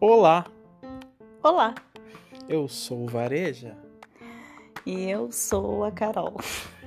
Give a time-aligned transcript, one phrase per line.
[0.00, 0.46] Olá,
[1.42, 1.74] Olá,
[2.48, 3.76] eu sou o Vareja
[4.86, 6.36] e eu sou a Carol.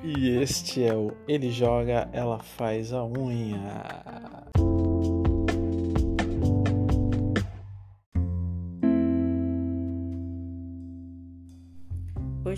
[0.03, 4.10] e este é o Ele Joga, Ela Faz a Unha.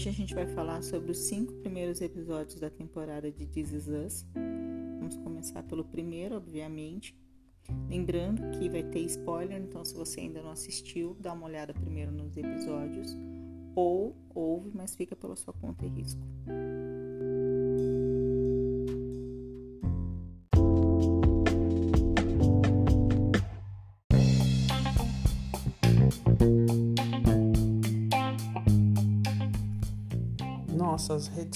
[0.03, 3.87] Hoje a gente vai falar sobre os cinco primeiros episódios da temporada de This Is
[3.87, 4.25] Us.
[4.99, 7.17] Vamos começar pelo primeiro, obviamente.
[7.87, 12.11] Lembrando que vai ter spoiler, então se você ainda não assistiu, dá uma olhada primeiro
[12.11, 13.15] nos episódios.
[13.77, 16.21] Ou ouve, mas fica pela sua conta e risco.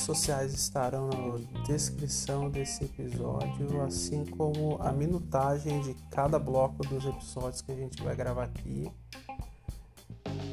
[0.02, 7.62] Sociais estarão na descrição desse episódio, assim como a minutagem de cada bloco dos episódios
[7.62, 8.92] que a gente vai gravar aqui.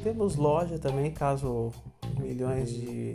[0.03, 1.73] Temos loja também, caso
[2.19, 3.15] milhões de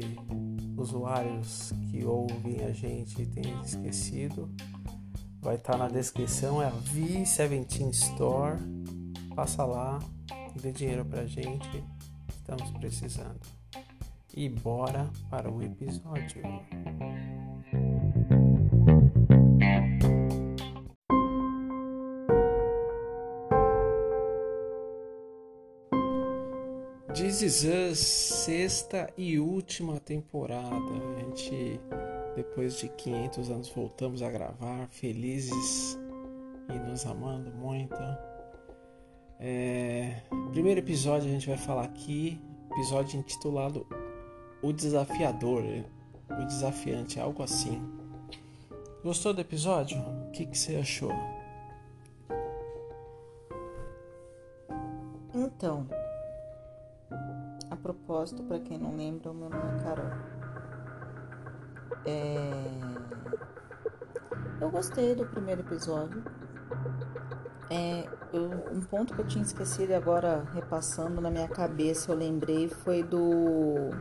[0.77, 4.49] usuários que ouvem a gente tenham esquecido.
[5.41, 8.57] Vai estar na descrição, é a V17 Store.
[9.35, 9.99] Passa lá,
[10.61, 11.83] dê dinheiro pra gente,
[12.29, 13.58] estamos precisando.
[14.35, 16.43] E bora para o episódio.
[27.13, 30.69] This Is Us, sexta e última temporada.
[30.69, 31.79] A gente,
[32.35, 35.99] depois de 500 anos, voltamos a gravar, felizes
[36.69, 37.97] e nos amando muito.
[39.39, 42.39] É, primeiro episódio a gente vai falar aqui,
[42.71, 43.87] episódio intitulado
[44.61, 45.63] O Desafiador,
[46.29, 47.81] O Desafiante, algo assim.
[49.03, 49.97] Gostou do episódio?
[50.27, 51.11] O que, que você achou?
[55.33, 55.87] Então,
[57.69, 60.11] a propósito, para quem não lembra, o meu nome é Carol.
[62.05, 62.51] É...
[64.59, 66.21] Eu gostei do primeiro episódio.
[67.69, 72.15] É, eu- um ponto que eu tinha esquecido e agora repassando na minha cabeça eu
[72.15, 73.91] lembrei foi do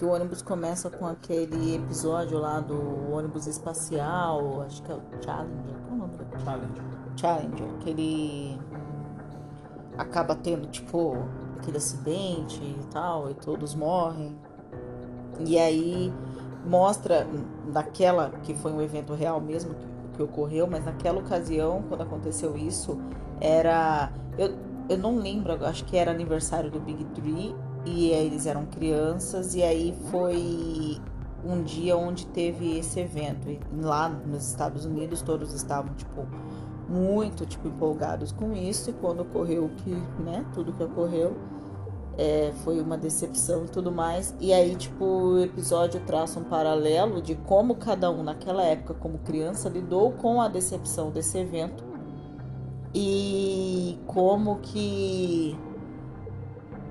[0.00, 5.00] que o ônibus começa com aquele episódio lá do ônibus espacial, acho que é o
[5.22, 6.82] Challenger, qual é o nome do Challenge.
[7.18, 8.58] Challenger, que ele
[9.98, 11.18] acaba tendo, tipo,
[11.58, 14.34] aquele acidente e tal, e todos morrem.
[15.40, 16.10] E aí
[16.64, 17.26] mostra
[17.70, 22.56] naquela que foi um evento real mesmo que, que ocorreu, mas naquela ocasião, quando aconteceu
[22.56, 22.98] isso,
[23.38, 24.10] era.
[24.38, 24.56] Eu,
[24.88, 27.54] eu não lembro, acho que era aniversário do Big Three,
[27.84, 31.00] e eles eram crianças, e aí foi
[31.44, 33.48] um dia onde teve esse evento.
[33.48, 36.26] E lá nos Estados Unidos todos estavam, tipo,
[36.90, 41.36] muito tipo empolgados com isso e quando ocorreu que né tudo que ocorreu
[42.18, 47.22] é, foi uma decepção e tudo mais e aí tipo o episódio traça um paralelo
[47.22, 51.84] de como cada um naquela época como criança lidou com a decepção desse evento
[52.92, 55.56] e como que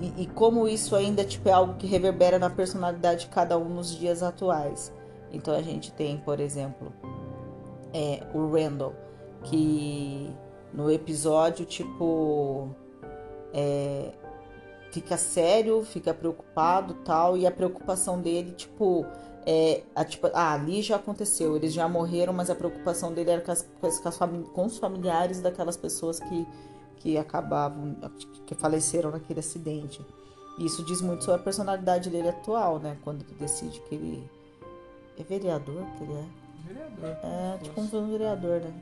[0.00, 3.68] e, e como isso ainda tipo é algo que reverbera na personalidade de cada um
[3.68, 4.92] nos dias atuais.
[5.32, 6.92] Então a gente tem por exemplo
[7.92, 8.94] é, o Randall
[9.44, 10.34] que
[10.72, 12.68] no episódio, tipo,
[13.52, 14.12] é,
[14.92, 19.04] fica sério, fica preocupado tal, e a preocupação dele, tipo,
[19.44, 23.40] é, a, tipo, ah, ali já aconteceu, eles já morreram, mas a preocupação dele era
[23.40, 24.18] com, as, com, as,
[24.52, 26.46] com os familiares daquelas pessoas que,
[27.00, 27.96] que acabavam,
[28.46, 30.04] que faleceram naquele acidente.
[30.58, 32.96] E isso diz muito sobre a personalidade dele atual, né?
[33.02, 34.30] Quando ele decide que ele
[35.18, 36.24] é vereador, que ele é.
[36.66, 37.16] Vereador.
[37.24, 38.74] É, tipo um vereador, né?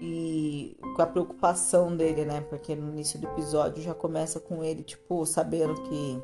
[0.00, 2.40] E com a preocupação dele, né?
[2.40, 6.20] Porque no início do episódio já começa com ele, tipo, sabendo que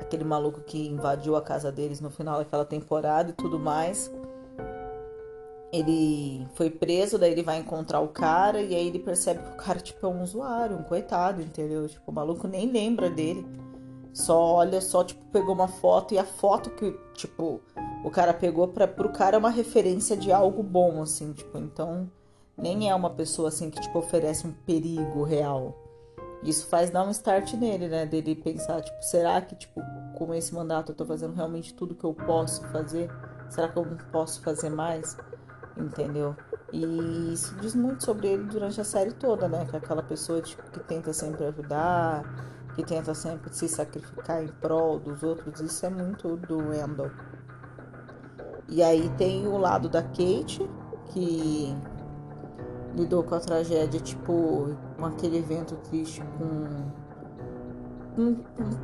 [0.00, 4.10] aquele maluco que invadiu a casa deles no final daquela temporada e tudo mais.
[5.78, 9.56] Ele foi preso, daí ele vai encontrar o cara e aí ele percebe que o
[9.56, 11.88] cara, tipo, é um usuário, um coitado, entendeu?
[11.88, 13.46] Tipo, o maluco nem lembra dele.
[14.12, 17.60] Só olha, só, tipo, pegou uma foto e a foto que, tipo,
[18.02, 22.10] o cara pegou pra, pro cara é uma referência de algo bom, assim, tipo, então
[22.56, 25.76] nem é uma pessoa assim que tipo oferece um perigo real.
[26.42, 28.06] Isso faz dar um start nele, né?
[28.06, 29.80] Dele pensar, tipo, será que, tipo,
[30.14, 33.10] com esse mandato eu tô fazendo realmente tudo que eu posso fazer?
[33.50, 35.16] Será que eu não posso fazer mais?
[35.76, 36.34] Entendeu?
[36.72, 39.66] E isso diz muito sobre ele durante a série toda, né?
[39.68, 42.24] Que é aquela pessoa tipo, que tenta sempre ajudar,
[42.74, 45.60] que tenta sempre se sacrificar em prol dos outros.
[45.60, 47.10] Isso é muito do Randall.
[48.68, 50.68] E aí tem o lado da Kate,
[51.06, 51.76] que
[52.96, 56.90] lidou com a tragédia, tipo, com aquele evento triste com.
[58.16, 58.34] com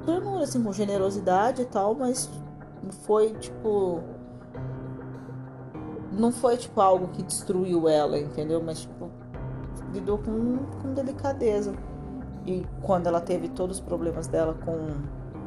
[0.04, 2.30] ternura, assim, com generosidade e tal, mas
[3.04, 4.02] foi, tipo.
[6.12, 8.62] Não foi, tipo, algo que destruiu ela, entendeu?
[8.62, 9.10] Mas, tipo,
[9.92, 11.74] lidou com, com delicadeza.
[12.46, 14.72] E quando ela teve todos os problemas dela com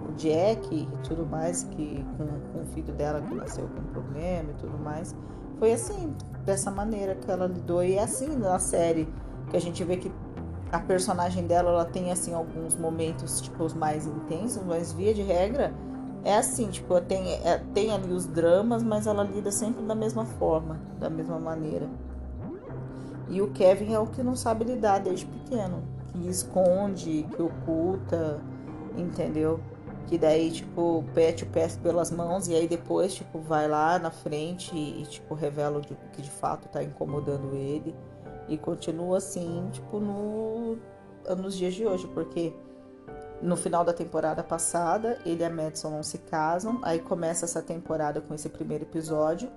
[0.10, 4.52] o Jack e tudo mais, que com, com o filho dela que nasceu com problema
[4.52, 5.16] e tudo mais,
[5.60, 6.14] foi assim,
[6.46, 7.84] dessa maneira que ela lidou.
[7.84, 9.08] E é assim na série
[9.50, 10.12] que a gente vê que
[10.72, 15.22] a personagem dela ela tem assim alguns momentos tipo os mais intensos, mas via de
[15.22, 15.74] regra
[16.26, 20.26] é assim, tipo, tem, é, tem ali os dramas, mas ela lida sempre da mesma
[20.26, 21.88] forma, da mesma maneira.
[23.30, 28.42] E o Kevin é o que não sabe lidar desde pequeno, que esconde, que oculta,
[28.98, 29.60] entendeu?
[30.08, 34.10] Que daí, tipo, pete o pé pelas mãos e aí depois, tipo, vai lá na
[34.10, 37.96] frente e, tipo, revela o que de fato tá incomodando ele.
[38.48, 40.78] E continua assim, tipo, no,
[41.38, 42.52] nos dias de hoje, porque
[43.46, 47.62] no final da temporada passada, ele e a Madison não se casam, aí começa essa
[47.62, 49.50] temporada com esse primeiro episódio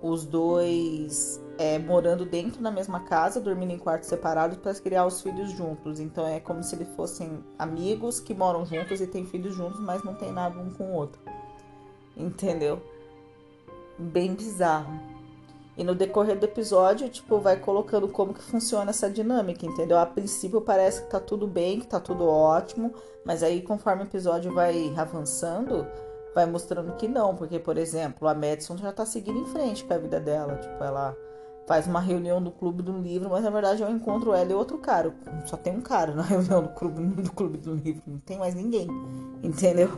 [0.00, 5.22] os dois é, morando dentro da mesma casa, dormindo em quartos separados para criar os
[5.22, 6.00] filhos juntos.
[6.00, 10.02] Então é como se eles fossem amigos que moram juntos e têm filhos juntos, mas
[10.04, 11.20] não tem nada um com o outro.
[12.16, 12.80] Entendeu?
[13.98, 15.15] Bem bizarro.
[15.76, 19.98] E no decorrer do episódio, tipo, vai colocando como que funciona essa dinâmica, entendeu?
[19.98, 22.94] A princípio parece que tá tudo bem, que tá tudo ótimo,
[23.24, 25.86] mas aí conforme o episódio vai avançando,
[26.34, 29.92] vai mostrando que não, porque, por exemplo, a Madison já tá seguindo em frente com
[29.92, 30.56] a vida dela.
[30.56, 31.14] Tipo, ela
[31.66, 34.78] faz uma reunião do clube do livro, mas na verdade eu encontro ela e outro
[34.78, 35.14] cara.
[35.44, 38.54] Só tem um cara na reunião do clube, do clube do livro, não tem mais
[38.54, 38.88] ninguém,
[39.42, 39.90] entendeu?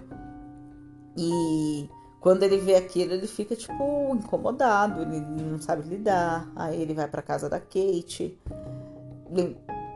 [1.17, 1.89] E
[2.21, 6.51] quando ele vê aquilo, ele fica tipo incomodado, ele não sabe lidar.
[6.57, 8.39] Aí ele vai para casa da Kate.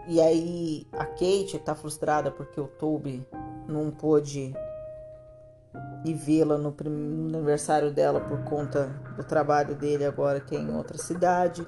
[0.08, 3.26] E aí a Kate tá frustrada porque o Toby
[3.69, 4.54] não pôde
[6.04, 10.75] e vê-la no, no aniversário dela por conta do trabalho dele agora que é em
[10.75, 11.66] outra cidade.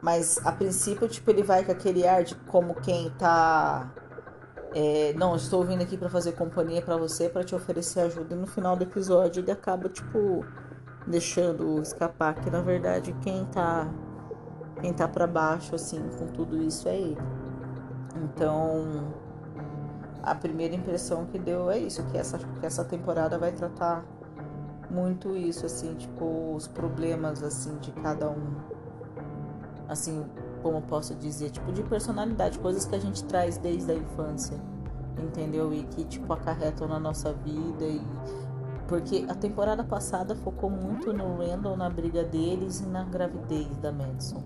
[0.00, 3.90] Mas a princípio, tipo, ele vai com aquele ar de como quem tá.
[4.74, 8.34] É, não, estou vindo aqui para fazer companhia para você, para te oferecer ajuda.
[8.34, 10.44] E no final do episódio ele acaba, tipo,
[11.06, 13.88] deixando escapar que na verdade quem tá.
[14.80, 17.22] Quem tá para baixo, assim, com tudo isso é ele.
[18.16, 19.14] Então
[20.24, 24.04] a primeira impressão que deu é isso, que essa, que essa temporada vai tratar
[24.90, 28.56] muito isso, assim, tipo, os problemas, assim, de cada um.
[29.88, 30.24] Assim,
[30.64, 34.58] como posso dizer, tipo, de personalidade, coisas que a gente traz desde a infância,
[35.22, 35.74] entendeu?
[35.74, 38.00] E que, tipo, acarretam na nossa vida e...
[38.88, 43.92] Porque a temporada passada focou muito no Randall, na briga deles e na gravidez da
[43.92, 44.42] Madison.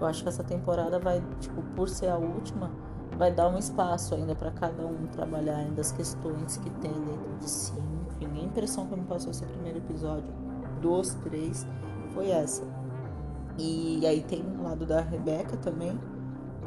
[0.00, 2.70] Eu acho que essa temporada vai, tipo, por ser a última,
[3.16, 7.36] vai dar um espaço ainda para cada um trabalhar ainda as questões que tem dentro
[7.38, 7.72] de si.
[8.20, 10.32] Enfim, a impressão que me passou esse primeiro episódio,
[10.80, 11.66] dos três,
[12.12, 12.79] foi essa.
[13.62, 16.00] E aí tem o lado da Rebeca também,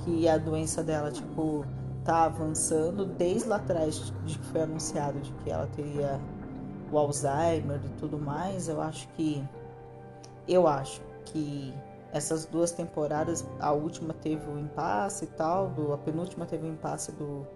[0.03, 1.65] que a doença dela, tipo,
[2.05, 6.21] tá avançando desde lá atrás de que foi anunciado de que ela teria
[6.91, 8.67] o Alzheimer e tudo mais.
[8.67, 9.43] Eu acho que.
[10.47, 11.73] Eu acho que
[12.11, 16.69] essas duas temporadas, a última teve o impasse e tal, do, a penúltima teve o
[16.69, 17.47] impasse do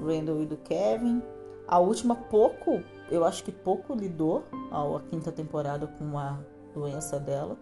[0.00, 1.20] Randall e do Kevin.
[1.66, 6.38] A última pouco, eu acho que pouco lidou, a quinta temporada, com a
[6.72, 7.56] doença dela.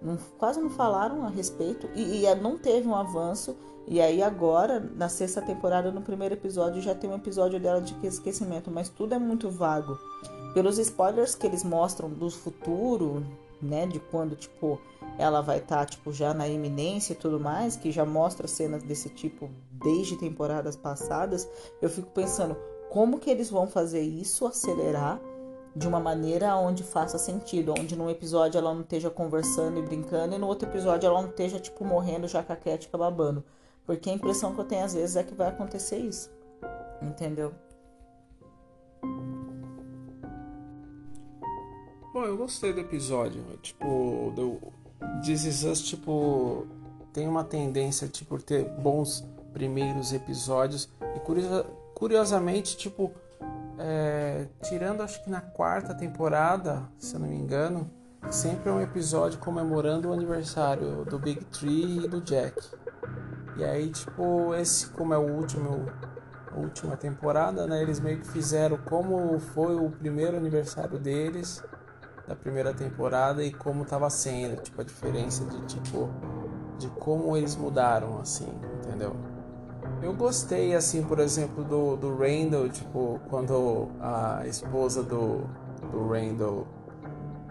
[0.00, 3.56] Não, quase não falaram a respeito e, e não teve um avanço.
[3.86, 7.94] E aí agora, na sexta temporada, no primeiro episódio, já tem um episódio dela de
[8.06, 9.98] esquecimento, mas tudo é muito vago.
[10.54, 13.24] Pelos spoilers que eles mostram do futuro,
[13.60, 14.80] né, de quando tipo
[15.18, 18.82] ela vai estar tá, tipo já na iminência e tudo mais, que já mostra cenas
[18.82, 21.48] desse tipo desde temporadas passadas,
[21.80, 22.56] eu fico pensando
[22.90, 25.20] como que eles vão fazer isso acelerar
[25.74, 30.34] de uma maneira onde faça sentido, onde num episódio ela não esteja conversando e brincando
[30.34, 33.44] e no outro episódio ela não esteja tipo morrendo já caquética babando,
[33.86, 36.30] porque a impressão que eu tenho às vezes é que vai acontecer isso.
[37.00, 37.52] Entendeu?
[42.12, 43.42] Bom, eu gostei do episódio.
[43.62, 44.58] Tipo, do
[45.24, 46.66] This Is Us, tipo,
[47.12, 50.88] tem uma tendência, tipo, ter bons primeiros episódios.
[51.16, 53.12] E curiosa, curiosamente, tipo,
[53.80, 57.90] é, tirando acho que na quarta temporada, se eu não me engano,
[58.30, 62.60] sempre é um episódio comemorando o aniversário do Big Tree e do Jack.
[63.56, 65.86] E aí, tipo, esse como é o último
[66.54, 67.80] última temporada, né?
[67.80, 71.62] Eles meio que fizeram como foi o primeiro aniversário deles
[72.26, 76.10] da primeira temporada e como tava sendo, tipo a diferença de tipo
[76.78, 79.14] de como eles mudaram assim, entendeu?
[80.02, 85.42] Eu gostei assim, por exemplo, do, do Randall, tipo, quando a esposa do,
[85.92, 86.66] do Randall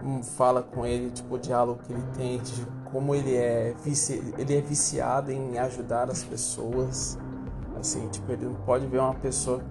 [0.04, 4.20] hum, fala com ele, tipo, o diálogo que ele tem, tipo, como ele é, vici,
[4.36, 7.16] ele é viciado em ajudar as pessoas.
[7.78, 9.62] Assim, tipo, ele não pode ver uma pessoa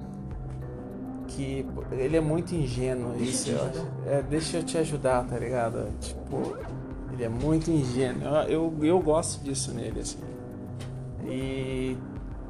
[1.27, 3.87] que ele é muito ingênuo, isso eu acho.
[4.07, 5.87] É, deixa eu te ajudar, tá ligado?
[5.99, 6.57] Tipo,
[7.11, 8.23] ele é muito ingênuo.
[8.47, 10.17] Eu, eu gosto disso nele, assim.
[11.25, 11.97] E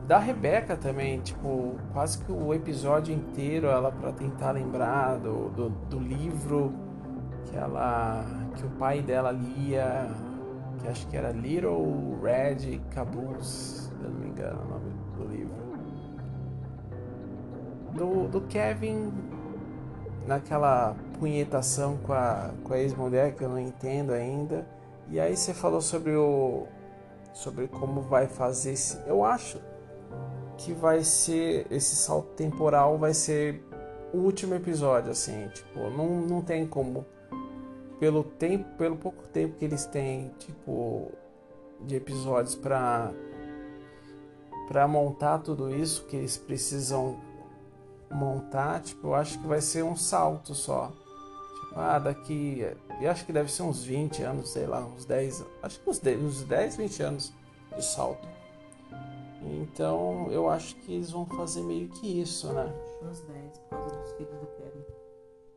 [0.09, 5.69] da Rebeca também, tipo, quase que o episódio inteiro ela para tentar lembrar do, do,
[5.69, 6.73] do, livro
[7.45, 8.25] que ela
[8.57, 10.09] que o pai dela lia,
[10.79, 15.25] que acho que era Little Red Caboose, se eu não me engano o nome do
[15.25, 15.69] livro.
[17.93, 19.13] Do, do Kevin
[20.25, 24.67] naquela punhetação com a, com a ex-mulher que eu não entendo ainda.
[25.07, 26.65] E aí você falou sobre o
[27.31, 29.68] sobre como vai fazer esse, eu acho
[30.59, 33.63] que vai ser esse salto temporal vai ser
[34.13, 37.05] o último episódio assim, tipo, não, não tem como
[37.99, 41.11] pelo tempo, pelo pouco tempo que eles têm, tipo,
[41.81, 43.11] de episódios para
[44.67, 47.17] para montar tudo isso que eles precisam
[48.11, 50.87] montar, tipo, eu acho que vai ser um salto só.
[50.89, 52.63] Tipo, ah, daqui,
[53.01, 55.97] eu acho que deve ser uns 20 anos, sei lá, uns 10, acho que uns
[55.97, 57.33] 10, uns 10 20 anos
[57.75, 58.38] de salto.
[59.41, 62.72] Então eu acho que eles vão fazer meio que isso, né?
[63.01, 64.86] Uns 10, por causa dos filhos do Kevin.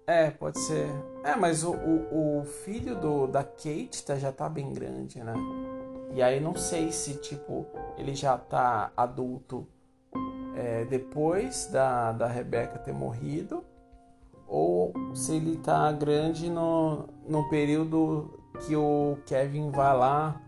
[0.06, 0.88] É, pode ser.
[1.24, 5.34] É, mas o, o, o filho do, da Kate tá, já tá bem grande, né?
[6.14, 9.66] E aí não sei se, tipo, ele já tá adulto
[10.54, 13.64] é, depois da, da Rebecca ter morrido
[14.46, 20.40] ou se ele tá grande no, no período que o Kevin vai lá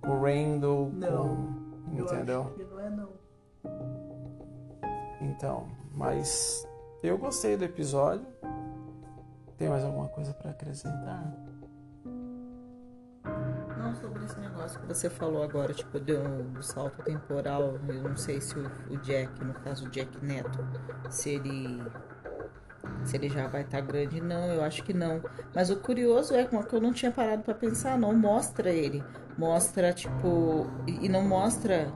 [0.00, 1.54] com o Randall, Não,
[1.86, 2.52] com, entendeu?
[5.32, 6.68] Então, mas
[7.02, 8.26] eu gostei do episódio.
[9.56, 11.24] Tem mais alguma coisa para acrescentar?
[13.78, 18.16] Não, sobre esse negócio que você falou agora, tipo, do, do salto temporal, eu não
[18.16, 20.58] sei se o, o Jack, no caso o Jack Neto,
[21.08, 21.82] se ele
[23.04, 25.22] se ele já vai estar tá grande, não, eu acho que não.
[25.54, 29.02] Mas o curioso é que eu não tinha parado para pensar, não mostra ele.
[29.38, 31.92] Mostra, tipo, e não mostra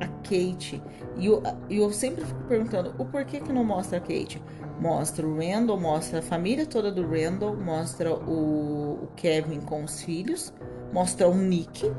[0.00, 0.82] a Kate.
[1.16, 4.42] E eu, eu sempre fico perguntando, o porquê que não mostra a Kate?
[4.80, 10.02] Mostra o Randall, mostra a família toda do Randall, mostra o, o Kevin com os
[10.02, 10.52] filhos,
[10.92, 11.92] mostra o Nick,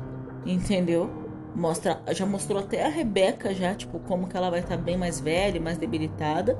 [0.46, 1.10] entendeu?
[1.54, 4.96] Mostra, já mostrou até a Rebeca já, tipo, como que ela vai estar tá bem
[4.96, 6.56] mais velha, mais debilitada.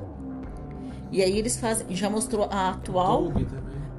[1.11, 3.31] E aí eles fazem, já mostrou a atual,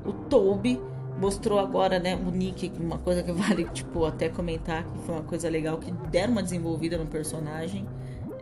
[0.04, 0.80] o Toby,
[1.22, 5.22] mostrou agora, né, o Nick, uma coisa que vale, tipo, até comentar que foi uma
[5.22, 7.86] coisa legal, que deram uma desenvolvida no personagem.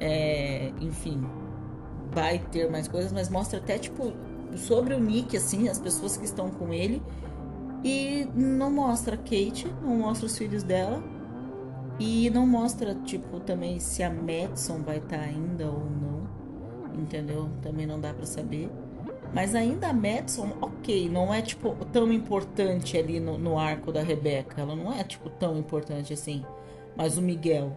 [0.00, 1.22] É, enfim,
[2.10, 4.14] vai ter mais coisas, mas mostra até, tipo,
[4.56, 7.02] sobre o Nick, assim, as pessoas que estão com ele.
[7.84, 11.02] E não mostra a Kate, não mostra os filhos dela.
[11.98, 16.10] E não mostra, tipo, também se a Madison vai estar tá ainda ou não
[16.94, 17.48] entendeu?
[17.62, 18.70] Também não dá para saber.
[19.32, 24.02] Mas ainda a Madison, ok, não é tipo tão importante ali no, no arco da
[24.02, 24.60] Rebeca.
[24.60, 26.44] Ela não é tipo tão importante assim.
[26.96, 27.76] Mas o Miguel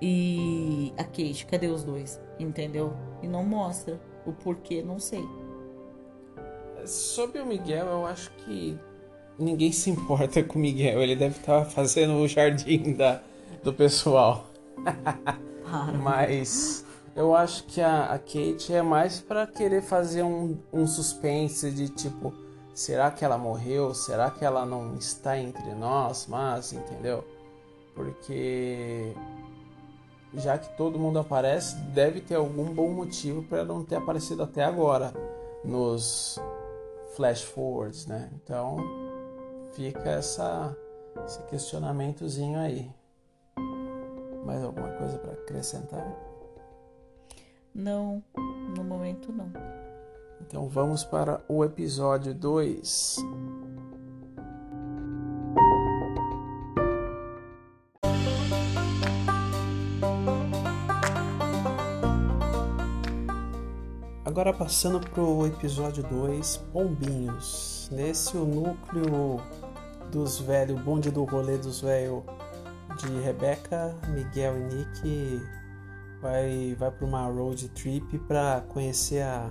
[0.00, 2.20] e a Kate, cadê os dois?
[2.38, 2.92] Entendeu?
[3.22, 3.98] E não mostra.
[4.26, 5.24] O porquê, não sei.
[6.84, 8.78] Sobre o Miguel, eu acho que
[9.38, 11.02] ninguém se importa com o Miguel.
[11.02, 13.22] Ele deve estar fazendo o jardim da,
[13.62, 14.50] do pessoal.
[16.02, 16.83] Mas
[17.16, 21.88] eu acho que a, a Kate é mais para querer fazer um, um suspense de
[21.88, 22.34] tipo,
[22.74, 23.94] será que ela morreu?
[23.94, 26.26] Será que ela não está entre nós?
[26.26, 27.24] Mas, entendeu?
[27.94, 29.14] Porque
[30.34, 34.64] já que todo mundo aparece, deve ter algum bom motivo para não ter aparecido até
[34.64, 35.12] agora
[35.64, 36.38] nos
[37.14, 38.28] flash forwards, né?
[38.34, 38.76] Então
[39.72, 40.76] fica essa,
[41.24, 42.90] esse questionamentozinho aí.
[44.44, 46.23] Mais alguma coisa para acrescentar?
[47.74, 48.22] Não,
[48.76, 49.50] no momento não.
[50.40, 53.16] Então vamos para o episódio 2.
[64.24, 67.88] Agora passando para o episódio 2, Pombinhos.
[67.90, 69.40] Nesse o núcleo
[70.12, 72.22] dos velhos, bonde do rolê dos velhos
[72.98, 75.63] de Rebeca, Miguel e Nick
[76.24, 79.50] vai, vai para uma road trip para conhecer a,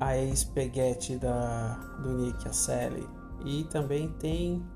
[0.00, 3.08] a ex-peguete da, do Nick, a Sally.
[3.44, 4.66] E também tem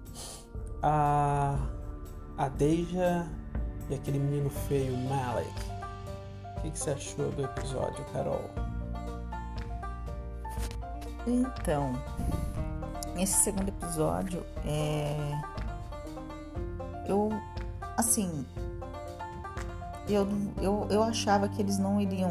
[0.81, 1.59] a,
[2.37, 3.27] a Deja
[3.91, 5.51] e aquele menino feio, Malik.
[6.59, 8.49] O que, que você achou do episódio, Carol?
[11.27, 11.93] Então,
[13.17, 15.41] esse segundo episódio é.
[17.07, 17.31] Eu.
[17.97, 18.47] Assim.
[20.09, 20.27] Eu,
[20.61, 22.31] eu, eu achava que eles não iriam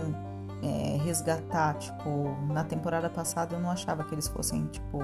[0.64, 5.00] é, resgatar, tipo, na temporada passada eu não achava que eles fossem, tipo.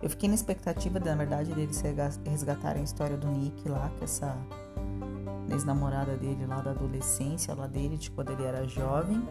[0.00, 1.82] Eu fiquei na expectativa, na verdade, deles
[2.24, 4.36] resgatarem a história do Nick lá, que essa
[5.50, 9.26] ex-namorada dele lá da adolescência, lá dele, de quando ele era jovem.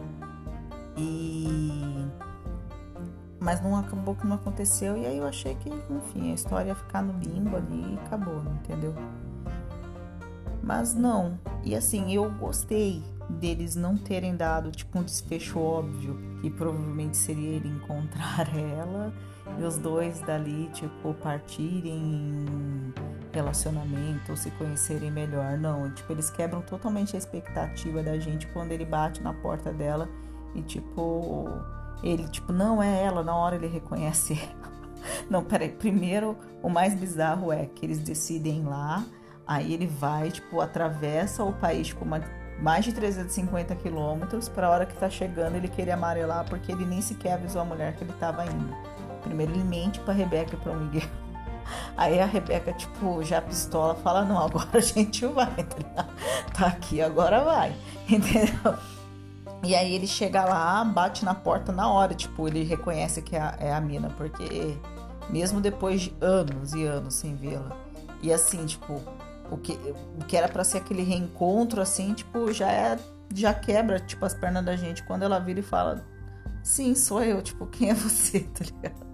[0.96, 2.06] E.
[3.40, 6.74] Mas não acabou que não aconteceu, e aí eu achei que, enfim, a história ia
[6.74, 8.92] ficar no limbo ali e acabou, entendeu?
[10.68, 11.40] Mas não.
[11.64, 13.02] E assim, eu gostei
[13.40, 19.10] deles não terem dado tipo um desfecho óbvio, que provavelmente seria ele encontrar ela
[19.58, 22.94] e os dois dali, tipo, partirem em
[23.32, 25.56] relacionamento ou se conhecerem melhor.
[25.56, 30.06] Não, tipo, eles quebram totalmente a expectativa da gente quando ele bate na porta dela
[30.54, 31.48] e, tipo,
[32.02, 34.68] ele, tipo, não é ela, na hora ele reconhece ela.
[35.30, 39.02] Não, peraí, primeiro o mais bizarro é que eles decidem lá
[39.48, 42.22] Aí ele vai, tipo, atravessa o país, tipo, uma,
[42.60, 46.84] mais de 350 quilômetros, para a hora que tá chegando ele querer amarelar, porque ele
[46.84, 48.76] nem sequer avisou a mulher que ele tava indo.
[49.22, 51.08] Primeiro ele mente pra Rebeca e pro Miguel.
[51.96, 55.64] Aí a Rebeca, tipo, já pistola, fala: Não, agora a gente vai,
[55.94, 56.06] tá,
[56.54, 57.74] tá aqui, agora vai,
[58.08, 58.74] entendeu?
[59.62, 63.40] E aí ele chega lá, bate na porta na hora, tipo, ele reconhece que é
[63.40, 64.78] a, é a mina, porque
[65.28, 67.76] mesmo depois de anos e anos sem vê-la.
[68.22, 69.02] E assim, tipo,
[69.50, 69.72] o que,
[70.20, 72.98] o que era para ser aquele reencontro, assim, tipo, já é.
[73.34, 76.02] Já quebra, tipo, as pernas da gente quando ela vira e fala:
[76.62, 79.06] Sim, sou eu, tipo, quem é você, tá ligado?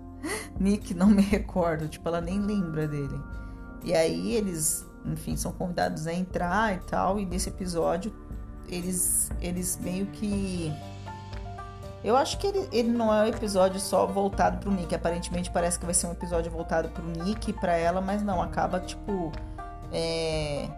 [0.59, 3.21] Nick, não me recordo, tipo, ela nem lembra dele.
[3.83, 8.15] E aí eles, enfim, são convidados a entrar e tal, e nesse episódio
[8.69, 10.73] eles, eles meio que.
[12.03, 14.95] Eu acho que ele, ele não é um episódio só voltado pro Nick.
[14.95, 18.43] Aparentemente parece que vai ser um episódio voltado pro Nick e pra ela, mas não,
[18.43, 19.33] acaba, tipo
[19.95, 20.69] é,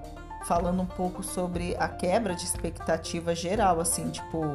[0.46, 4.52] falando um pouco sobre a quebra de expectativa geral, assim, tipo,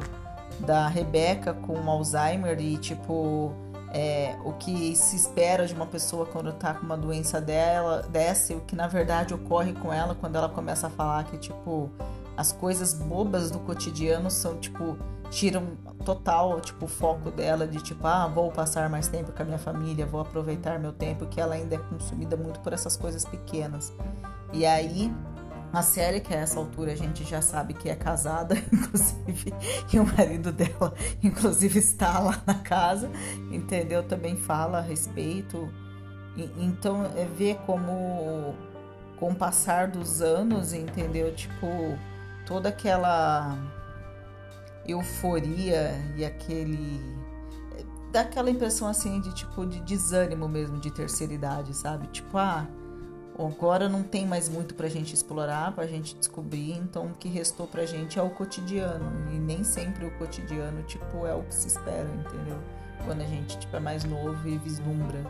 [0.60, 3.52] da Rebeca com Alzheimer e, tipo,
[3.92, 8.52] é, o que se espera de uma pessoa quando tá com uma doença dela, dessa,
[8.52, 11.90] e o que na verdade ocorre com ela quando ela começa a falar que, tipo,
[12.36, 14.96] as coisas bobas do cotidiano são, tipo,
[15.30, 19.44] tiram total, tipo, o foco dela de, tipo, ah, vou passar mais tempo com a
[19.44, 23.24] minha família, vou aproveitar meu tempo, que ela ainda é consumida muito por essas coisas
[23.26, 23.92] pequenas.
[24.52, 25.12] E aí,
[25.72, 29.54] a série, que a essa altura a gente já sabe que é casada, inclusive,
[29.92, 33.10] e o marido dela, inclusive, está lá na casa,
[33.50, 34.02] entendeu?
[34.02, 35.72] Também fala a respeito.
[36.58, 38.54] Então, é ver como,
[39.18, 41.34] com o passar dos anos, entendeu?
[41.34, 41.66] Tipo,
[42.46, 43.56] toda aquela
[44.86, 47.00] euforia e aquele
[48.10, 52.08] dá aquela impressão assim de tipo de desânimo mesmo de terceira idade, sabe?
[52.08, 52.66] Tipo, ah,
[53.46, 57.66] Agora não tem mais muito pra gente explorar, pra gente descobrir, então o que restou
[57.66, 59.30] pra gente é o cotidiano.
[59.32, 62.58] E nem sempre o cotidiano, tipo, é o que se espera, entendeu?
[63.04, 65.24] Quando a gente, tipo, é mais novo e vislumbra,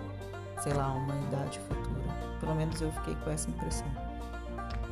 [0.62, 2.02] sei lá, uma idade futura.
[2.40, 3.86] Pelo menos eu fiquei com essa impressão.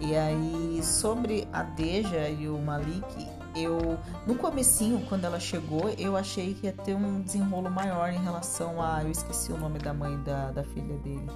[0.01, 6.17] E aí, sobre a Deja e o Malik, eu no comecinho, quando ela chegou, eu
[6.17, 9.03] achei que ia ter um desenrolo maior em relação a.
[9.03, 11.27] Eu esqueci o nome da mãe da, da filha dele.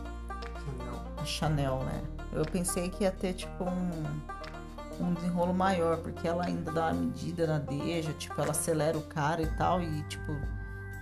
[1.25, 2.03] Chanel, né?
[2.33, 6.95] Eu pensei que ia ter tipo um, um desenrolo maior, porque ela ainda dá uma
[6.95, 10.33] medida na deja, tipo, ela acelera o cara e tal, e tipo,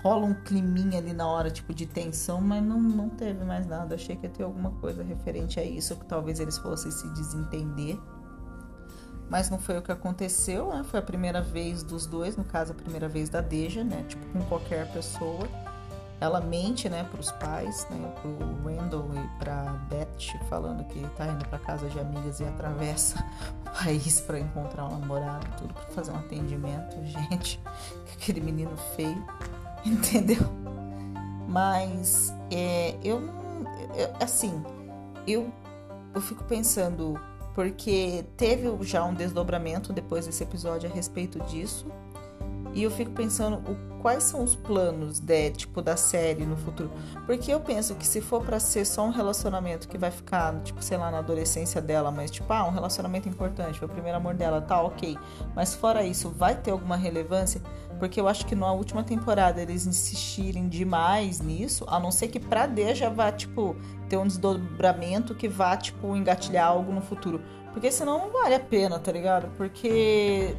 [0.03, 3.95] rola um climinha ali na hora, tipo, de tensão, mas não, não teve mais nada.
[3.95, 7.99] Achei que ia ter alguma coisa referente a isso, que talvez eles fossem se desentender.
[9.31, 10.85] Mas não foi o que aconteceu, né?
[10.85, 14.05] Foi a primeira vez dos dois, no caso, a primeira vez da Deja, né?
[14.07, 15.49] Tipo, com qualquer pessoa
[16.23, 21.27] ela mente, né, para os pais, né, pro Randall e para Beth, falando que tá
[21.27, 23.27] indo para casa de amigas e atravessa
[23.67, 27.61] o país para encontrar um namorado, tudo para fazer um atendimento, gente,
[28.13, 29.21] aquele menino feio,
[29.85, 30.43] entendeu?
[31.49, 33.21] Mas é, eu
[34.21, 34.63] assim,
[35.27, 35.53] eu
[36.15, 37.19] eu fico pensando
[37.53, 41.91] porque teve já um desdobramento depois desse episódio a respeito disso
[42.75, 46.91] E eu fico pensando o, quais são os planos de, tipo, da série no futuro.
[47.27, 50.83] Porque eu penso que se for para ser só um relacionamento que vai ficar, tipo,
[50.83, 54.35] sei lá, na adolescência dela, mas tipo, ah, um relacionamento importante, foi o primeiro amor
[54.35, 55.17] dela, tá, ok.
[55.55, 57.61] Mas fora isso, vai ter alguma relevância?
[57.99, 62.41] Porque eu acho que na última temporada eles insistirem demais nisso, a não ser que
[62.41, 63.77] pra Deja vá, tipo,
[64.09, 67.41] ter um desdobramento que vá, tipo, engatilhar algo no futuro.
[67.73, 69.49] Porque senão não vale a pena, tá ligado?
[69.57, 70.57] Porque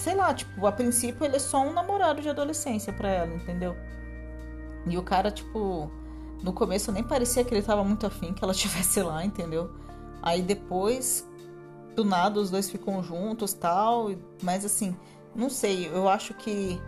[0.00, 3.76] sei lá, tipo, a princípio ele é só um namorado de adolescência para ela, entendeu?
[4.86, 5.90] E o cara, tipo,
[6.42, 9.70] no começo nem parecia que ele tava muito afim que ela estivesse lá, entendeu?
[10.22, 11.28] Aí depois,
[11.94, 14.10] do nada, os dois ficam juntos tal,
[14.42, 14.96] mas assim,
[15.34, 16.80] não sei, eu acho que.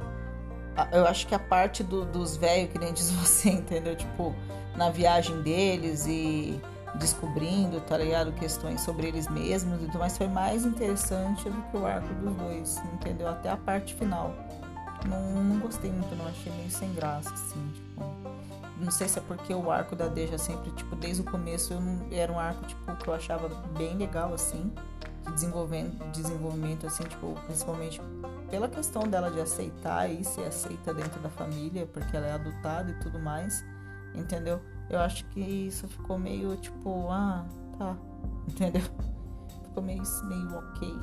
[0.91, 3.95] Eu acho que a parte do, dos velhos, que nem diz você, entendeu?
[3.95, 4.35] Tipo,
[4.75, 6.59] na viagem deles e
[6.95, 8.33] descobrindo, tá ligado?
[8.33, 10.17] Questões sobre eles mesmos e tudo mais.
[10.17, 13.29] Foi mais interessante do que o arco dos dois, entendeu?
[13.29, 14.35] Até a parte final.
[15.07, 16.27] Não, não gostei muito, não.
[16.27, 18.05] Achei meio sem graça, assim, tipo.
[18.79, 22.05] Não sei se é porque o arco da Deja sempre, tipo, desde o começo não,
[22.11, 24.73] era um arco, tipo, que eu achava bem legal, assim.
[25.25, 28.01] De desenvolvimento, desenvolvimento, assim, tipo, principalmente
[28.51, 32.91] pela questão dela de aceitar e ser aceita dentro da família, porque ela é adotada
[32.91, 33.65] e tudo mais,
[34.15, 34.61] entendeu?
[34.91, 37.47] Eu acho que isso ficou meio tipo, ah,
[37.79, 37.97] tá,
[38.49, 38.83] entendeu?
[39.65, 40.95] Ficou meio, meio ok.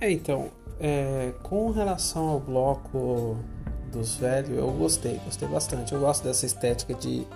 [0.00, 3.36] É, então, é, com relação ao bloco
[3.92, 5.92] dos velhos, eu gostei, gostei bastante.
[5.92, 7.26] Eu gosto dessa estética de,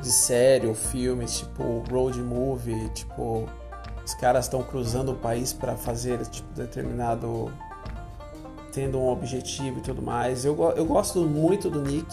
[0.00, 3.46] de série ou filmes, tipo road movie, tipo,
[4.04, 7.52] os caras estão cruzando o país para fazer tipo determinado
[8.72, 10.44] tendo um objetivo e tudo mais.
[10.44, 12.06] Eu, eu gosto muito do Nick.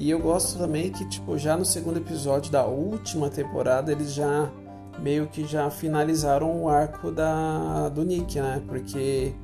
[0.00, 4.50] E eu gosto também que, tipo, já no segundo episódio da última temporada, eles já
[4.98, 8.62] meio que já finalizaram o arco da, do Nick, né?
[8.66, 9.34] Porque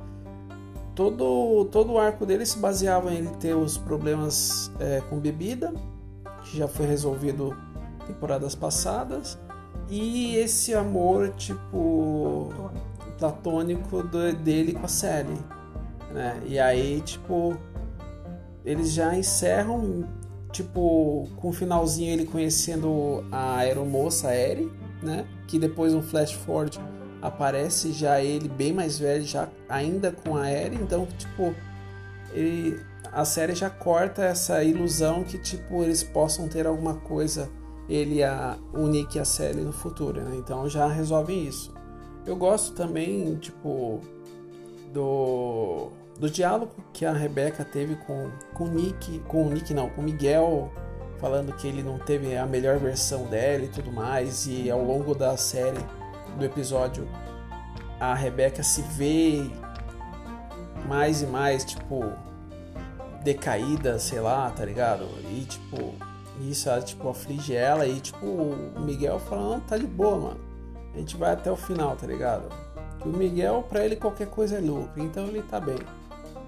[0.95, 5.71] todo, todo o arco dele se baseava em ele ter os problemas é, com bebida,
[6.41, 7.55] que já foi resolvido
[8.07, 9.37] temporadas passadas,
[9.87, 12.51] e esse amor, tipo,
[13.19, 15.37] platônico do, dele com a série,
[16.11, 16.41] né?
[16.47, 17.55] E aí, tipo,
[18.65, 20.16] eles já encerram
[20.57, 24.71] tipo, com o finalzinho ele conhecendo a aeromoça Eri,
[25.03, 25.27] né?
[25.47, 26.79] Que depois um flash forward
[27.21, 31.53] aparece já ele bem mais velho, já ainda com a Eri, então, tipo,
[32.31, 32.79] ele,
[33.11, 37.49] a série já corta essa ilusão que, tipo, eles possam ter alguma coisa,
[37.87, 40.35] ele a o Nick e a Sally no futuro, né?
[40.37, 41.71] Então já resolvem isso.
[42.25, 44.01] Eu gosto também, tipo,
[44.91, 49.89] do do diálogo que a Rebeca teve com, com o Nick, com o Nick não,
[49.89, 50.71] com o Miguel,
[51.19, 55.13] falando que ele não teve a melhor versão dela e tudo mais, e ao longo
[55.13, 55.79] da série,
[56.37, 57.07] do episódio,
[57.99, 59.49] a Rebeca se vê
[60.87, 62.13] mais e mais, tipo,
[63.23, 65.05] decaída, sei lá, tá ligado?
[65.31, 65.95] E tipo,
[66.41, 70.39] isso tipo, aflige ela e tipo, o Miguel fala, não, tá de boa, mano.
[70.93, 72.49] A gente vai até o final, tá ligado?
[73.01, 75.77] Que o Miguel, pra ele qualquer coisa é lucro, então ele tá bem.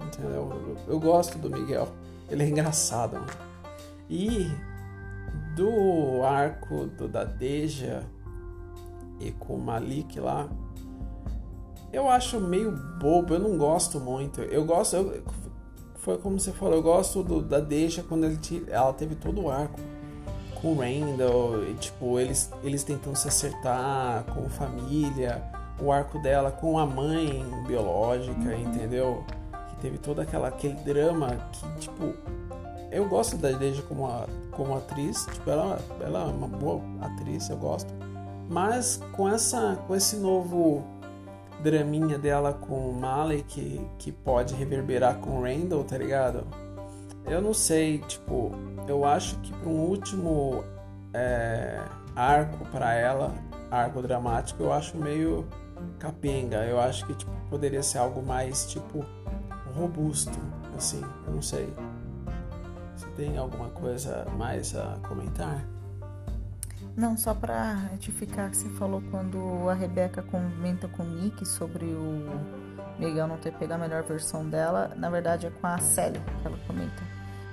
[0.05, 0.51] Entendeu?
[0.51, 1.87] Eu, eu gosto do Miguel.
[2.29, 3.27] Ele é engraçado, mano.
[4.09, 4.49] E
[5.55, 8.03] do arco do, da Deja
[9.19, 10.47] e com o Malik lá,
[11.91, 14.41] eu acho meio bobo, eu não gosto muito.
[14.41, 15.23] Eu gosto, eu,
[15.95, 19.49] foi como você falou, eu gosto do, da Deja quando ele, ela teve todo o
[19.49, 19.79] arco
[20.61, 25.41] com o Randall, e, tipo, eles, eles tentando se acertar com família,
[25.81, 28.61] o arco dela com a mãe biológica, uhum.
[28.61, 29.23] entendeu?
[29.81, 32.13] Teve todo aquela, aquele drama que, tipo,
[32.91, 37.49] eu gosto da Deja como, a, como atriz, tipo, ela, ela é uma boa atriz,
[37.49, 37.93] eu gosto.
[38.49, 40.83] Mas com essa com esse novo
[41.61, 46.47] draminha dela com o Malik que, que pode reverberar com o Randall, tá ligado?
[47.25, 48.51] Eu não sei, tipo,
[48.87, 50.63] eu acho que para um último
[51.13, 51.79] é,
[52.15, 53.35] arco para ela,
[53.69, 55.45] arco dramático, eu acho meio
[55.99, 56.65] capenga.
[56.65, 59.05] Eu acho que tipo, poderia ser algo mais tipo
[59.73, 60.37] robusto,
[60.75, 61.73] assim, eu não sei.
[62.95, 65.63] Você tem alguma coisa mais a comentar?
[66.95, 71.85] Não, só para retificar que você falou quando a Rebeca comenta com o Nick sobre
[71.85, 72.25] o
[72.99, 76.47] Miguel não ter pegado a melhor versão dela, na verdade é com a Célia que
[76.47, 77.01] ela comenta.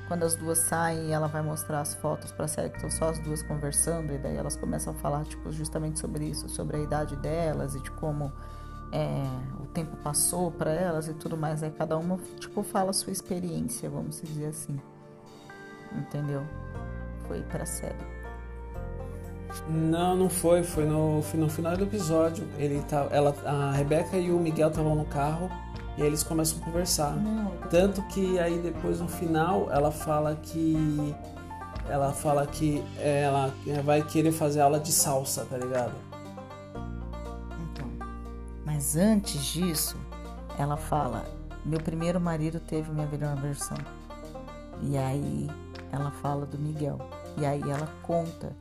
[0.08, 3.10] Quando as duas saem, ela vai mostrar as fotos para a Célia que estão só
[3.10, 6.80] as duas conversando e daí elas começam a falar tipo justamente sobre isso, sobre a
[6.80, 8.32] idade delas e de como
[8.92, 9.24] é,
[9.60, 11.62] o tempo passou para elas e tudo mais.
[11.62, 14.80] Aí cada uma, tipo, fala a sua experiência, vamos dizer assim.
[15.94, 16.42] Entendeu?
[17.28, 17.94] Foi pra série.
[19.68, 20.62] Não, não foi.
[20.62, 22.48] Foi no, no final do episódio.
[22.56, 25.50] Ele tá, ela, a Rebeca e o Miguel estavam no carro
[25.98, 27.14] E eles começam a conversar.
[27.16, 31.14] Não, Tanto que aí depois no final ela fala que.
[31.88, 35.92] Ela fala que ela vai querer fazer aula de salsa, tá ligado?
[38.76, 39.96] Mas antes disso,
[40.58, 41.24] ela fala:
[41.64, 43.78] meu primeiro marido teve minha melhor versão.
[44.82, 45.48] E aí
[45.90, 46.98] ela fala do Miguel.
[47.38, 48.54] E aí ela conta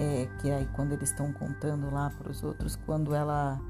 [0.00, 3.60] é, que aí quando eles estão contando lá para os outros quando ela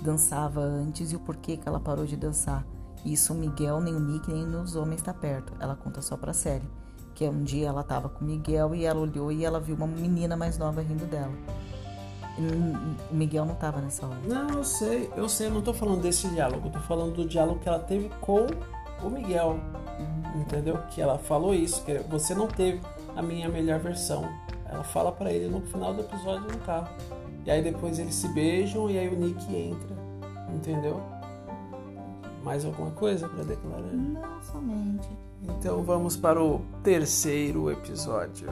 [0.00, 2.64] dançava antes e o porquê que ela parou de dançar.
[3.04, 5.52] Isso o Miguel, nem o Nick, nem os homens está perto.
[5.58, 6.70] Ela conta só pra série.
[7.12, 9.88] Que um dia ela tava com o Miguel e ela olhou e ela viu uma
[9.88, 11.34] menina mais nova rindo dela.
[13.10, 14.18] O Miguel não tava nessa hora.
[14.24, 17.26] Não, eu sei, eu sei, eu não tô falando desse diálogo, eu tô falando do
[17.26, 18.46] diálogo que ela teve com
[19.02, 19.58] o Miguel.
[20.34, 20.78] Entendeu?
[20.90, 22.80] Que ela falou isso, que você não teve
[23.16, 24.28] a minha melhor versão.
[24.64, 26.88] Ela fala pra ele no final do episódio no carro.
[27.44, 29.96] E aí depois eles se beijam e aí o Nick entra.
[30.54, 31.00] Entendeu?
[32.42, 33.92] Mais alguma coisa pra declarar?
[33.92, 35.08] Não somente.
[35.42, 38.48] Então vamos para o terceiro episódio.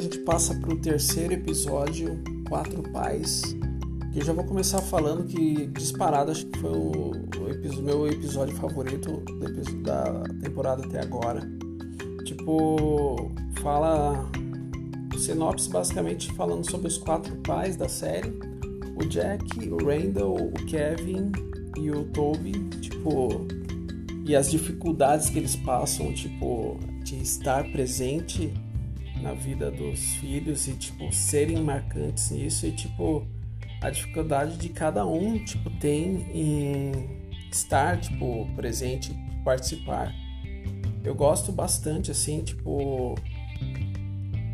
[0.00, 3.42] A gente passa para o terceiro episódio, Quatro Pais.
[4.10, 8.56] Que eu já vou começar falando que disparado acho que foi o, o meu episódio
[8.56, 9.22] favorito
[9.82, 11.42] da temporada até agora.
[12.24, 14.26] Tipo, fala
[15.18, 18.32] sinopse basicamente falando sobre os quatro pais da série:
[18.96, 21.30] o Jack, o Randall, o Kevin
[21.76, 23.46] e o Toby, tipo,
[24.24, 28.50] e as dificuldades que eles passam, tipo, de estar presente
[29.20, 33.26] na vida dos filhos e tipo serem marcantes nisso e tipo
[33.80, 36.92] a dificuldade de cada um tipo tem em
[37.50, 39.12] estar tipo presente,
[39.44, 40.14] participar.
[41.02, 43.14] Eu gosto bastante assim, tipo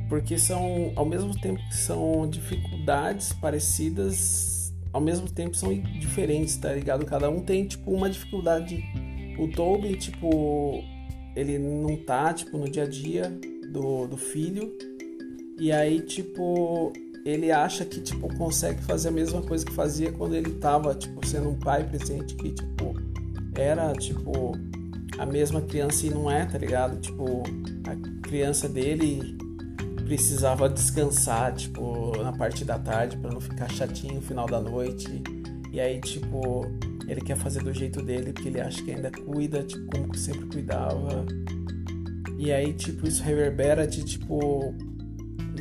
[0.08, 6.72] porque são ao mesmo tempo que são dificuldades parecidas, ao mesmo tempo são diferentes, tá
[6.72, 7.04] ligado?
[7.04, 8.84] Cada um tem tipo uma dificuldade.
[9.38, 10.82] O Toby, tipo,
[11.34, 13.38] ele não tá tipo no dia a dia
[13.80, 14.72] do, do filho.
[15.58, 16.92] E aí, tipo,
[17.24, 21.26] ele acha que tipo consegue fazer a mesma coisa que fazia quando ele tava tipo
[21.26, 22.94] sendo um pai presente que tipo
[23.56, 24.52] era tipo
[25.18, 27.00] a mesma criança e não é, tá ligado?
[27.00, 27.42] Tipo,
[27.86, 29.36] a criança dele
[30.04, 35.22] precisava descansar, tipo, na parte da tarde para não ficar chatinho no final da noite.
[35.72, 36.66] E aí, tipo,
[37.08, 40.46] ele quer fazer do jeito dele porque ele acha que ainda cuida, tipo, como sempre
[40.46, 41.24] cuidava.
[42.38, 44.74] E aí, tipo, isso reverbera de, tipo,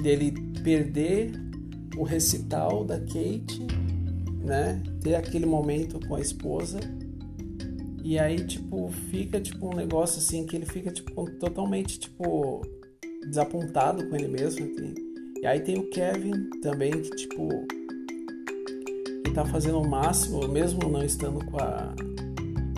[0.02, 0.34] dele
[0.64, 1.32] perder
[1.98, 3.66] o recital da Kate,
[4.44, 4.82] né?
[5.02, 6.80] Ter aquele momento com a esposa.
[8.04, 12.62] E aí, tipo, fica, tipo, um negócio assim que ele fica, tipo, totalmente, tipo,
[13.28, 14.70] desapontado com ele mesmo.
[15.42, 17.50] E aí tem o Kevin também, que, tipo,
[19.24, 21.96] que tá fazendo o máximo, mesmo não estando com a,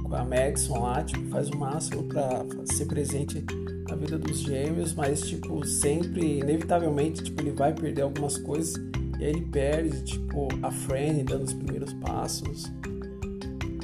[0.04, 3.44] com a Madison lá, tipo, faz o máximo pra ser presente
[3.90, 8.76] na vida dos gêmeos, mas, tipo, sempre, inevitavelmente, tipo, ele vai perder algumas coisas
[9.20, 12.72] e aí ele perde, tipo, a Fran dando os primeiros passos.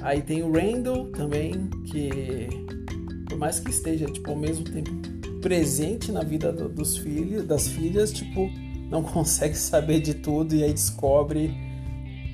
[0.02, 2.48] Aí tem o Randall também, que
[3.28, 4.92] por mais que esteja, tipo, ao mesmo tempo
[5.42, 8.50] presente na vida do, dos filhos, das filhas, tipo,
[8.90, 11.52] não consegue saber de tudo e aí descobre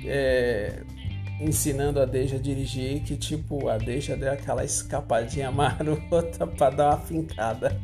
[0.05, 0.84] é,
[1.39, 6.89] ensinando a Deja a dirigir que, tipo, a Deja deu aquela escapadinha marota pra dar
[6.89, 7.75] uma fincada.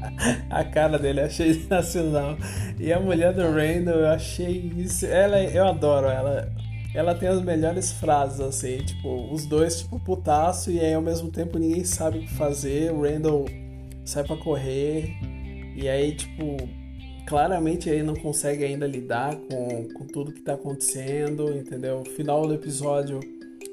[0.50, 2.36] a cara dele eu achei sensacional.
[2.78, 5.06] E a mulher do Randall, eu achei isso.
[5.06, 6.52] Ela, eu adoro ela.
[6.94, 11.28] Ela tem as melhores frases, assim, tipo, os dois, tipo, putaço, e aí ao mesmo
[11.28, 12.92] tempo ninguém sabe o que fazer.
[12.92, 13.46] O Randall
[14.04, 15.12] sai pra correr,
[15.74, 16.56] e aí, tipo,
[17.26, 22.04] claramente ele não consegue ainda lidar com, com tudo que tá acontecendo, entendeu?
[22.04, 23.20] Final do episódio,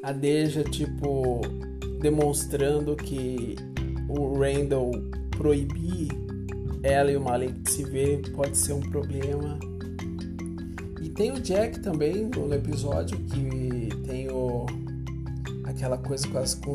[0.02, 1.42] a Deja, tipo,
[2.00, 3.56] demonstrando que
[4.08, 4.92] o Randall
[5.32, 6.10] proibir
[6.84, 9.60] ela e o Malik de se ver pode ser um problema.
[11.02, 14.66] E tem o Jack também no episódio que tem o
[15.64, 16.74] aquela coisa com as, com,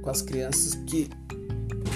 [0.00, 1.08] com as crianças que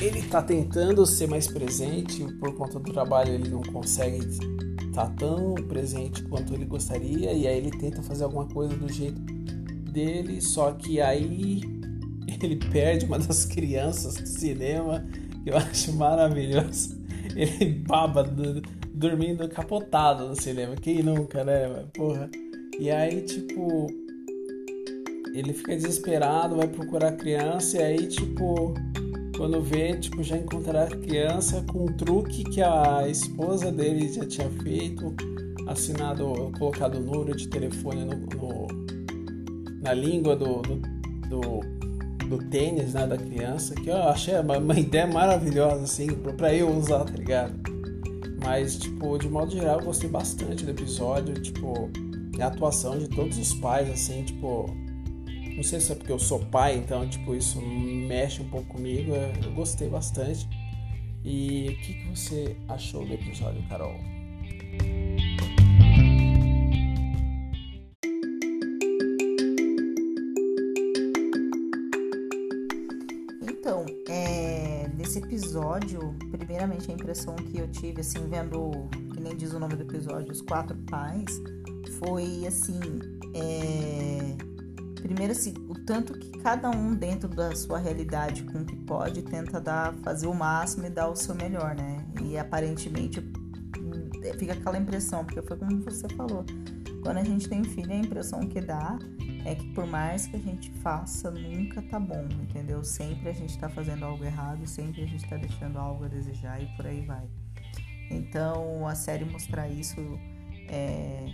[0.01, 5.11] ele tá tentando ser mais presente por conta do trabalho ele não consegue estar tá
[5.11, 9.21] tão presente quanto ele gostaria e aí ele tenta fazer alguma coisa do jeito
[9.93, 11.61] dele só que aí
[12.43, 15.05] ele perde uma das crianças do cinema
[15.43, 16.99] que eu acho maravilhoso.
[17.35, 22.31] Ele baba do, dormindo capotado no cinema quem nunca né porra.
[22.79, 23.87] E aí tipo
[25.35, 28.75] ele fica desesperado vai procurar a criança e aí tipo
[29.39, 34.27] quando vê, tipo, já encontrar a criança com um truque que a esposa dele já
[34.27, 35.15] tinha feito,
[35.69, 38.67] assinado, colocado o número de telefone no, no
[39.81, 40.77] na língua do, do,
[41.29, 46.53] do, do, tênis, né, da criança, que eu achei uma, uma ideia maravilhosa, assim, pra,
[46.53, 47.55] eu usar, tá ligado?
[48.45, 51.89] Mas, tipo, de modo geral, eu gostei bastante do episódio, tipo,
[52.41, 54.67] a atuação de todos os pais, assim, tipo,
[55.59, 59.11] não sei se é porque eu sou pai, então, tipo, isso mexe um pouco comigo.
[59.43, 60.49] Eu gostei bastante.
[61.25, 63.97] E o que, que você achou do episódio, Carol?
[73.43, 79.53] Então, é, nesse episódio, primeiramente a impressão que eu tive, assim, vendo, que nem diz
[79.53, 81.43] o nome do episódio, Os Quatro Pais,
[81.99, 82.79] foi assim.
[83.35, 84.48] É,
[85.09, 89.23] primeiro assim, o tanto que cada um dentro da sua realidade com o que pode
[89.23, 92.05] tenta dar fazer o máximo e dar o seu melhor, né?
[92.23, 93.23] E aparentemente
[94.39, 96.45] fica aquela impressão, porque foi como você falou.
[97.03, 98.99] Quando a gente tem filho, a impressão que dá
[99.47, 102.85] é que por mais que a gente faça, nunca tá bom, entendeu?
[102.85, 106.63] Sempre a gente tá fazendo algo errado, sempre a gente tá deixando algo a desejar
[106.63, 107.27] e por aí vai.
[108.11, 109.97] Então, a série mostrar isso
[110.69, 111.33] é,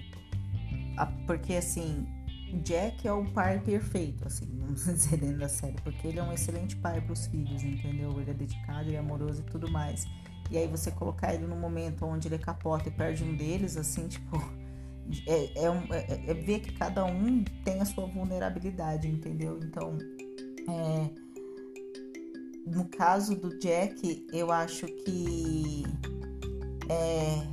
[1.26, 2.06] porque assim
[2.60, 6.32] Jack é o pai perfeito, assim, vamos dizer dentro da série, porque ele é um
[6.32, 8.18] excelente pai para os filhos, entendeu?
[8.20, 10.06] Ele é dedicado, ele é amoroso e tudo mais.
[10.50, 14.06] E aí você colocar ele num momento onde ele capota e perde um deles, assim,
[14.08, 14.36] tipo,
[15.26, 19.58] é, é, um, é, é ver que cada um tem a sua vulnerabilidade, entendeu?
[19.62, 19.98] Então,
[20.68, 21.10] é,
[22.66, 25.84] no caso do Jack, eu acho que
[26.88, 27.46] é,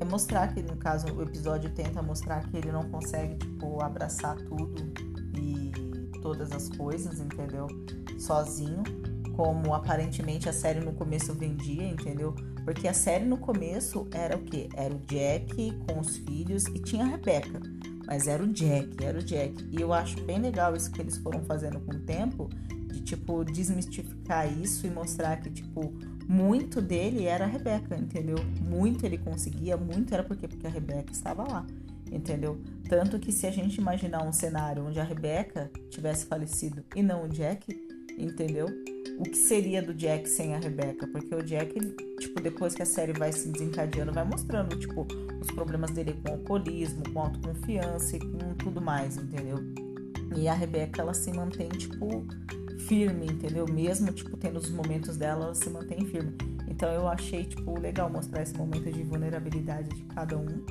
[0.00, 4.36] é mostrar que, no caso, o episódio tenta mostrar que ele não consegue, tipo, abraçar
[4.36, 4.92] tudo
[5.38, 5.70] e
[6.20, 7.66] todas as coisas, entendeu?
[8.18, 8.82] Sozinho,
[9.34, 12.34] como aparentemente a série no começo vendia, entendeu?
[12.64, 14.68] Porque a série no começo era o quê?
[14.74, 17.60] Era o Jack com os filhos e tinha a Rebecca.
[18.06, 19.68] Mas era o Jack, era o Jack.
[19.70, 22.48] E eu acho bem legal isso que eles foram fazendo com o tempo,
[22.88, 25.92] de tipo desmistificar isso e mostrar que tipo
[26.28, 28.36] muito dele era a Rebeca, entendeu?
[28.60, 31.66] Muito ele conseguia, muito era porque porque a Rebeca estava lá,
[32.10, 32.60] entendeu?
[32.88, 37.24] Tanto que se a gente imaginar um cenário onde a Rebeca tivesse falecido e não
[37.24, 37.72] o Jack,
[38.18, 38.66] entendeu?
[39.18, 41.06] O que seria do Jack sem a Rebeca?
[41.06, 41.78] Porque o Jack,
[42.18, 45.06] tipo, depois que a série vai se desencadeando, vai mostrando, tipo,
[45.40, 49.58] os problemas dele com alcoolismo, com autoconfiança e com tudo mais, entendeu?
[50.36, 52.26] E a Rebeca, ela se mantém, tipo,
[52.78, 53.66] firme, entendeu?
[53.66, 56.36] Mesmo, tipo, tendo os momentos dela, ela se mantém firme.
[56.68, 60.64] Então eu achei, tipo, legal mostrar esse momento de vulnerabilidade de cada um.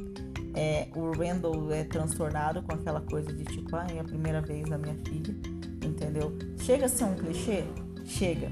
[0.54, 4.70] É, o Randall é transtornado com aquela coisa de tipo, ah, é a primeira vez
[4.70, 5.36] da minha filha,
[5.84, 6.38] entendeu?
[6.60, 7.64] Chega a ser um clichê?
[8.06, 8.52] Chega.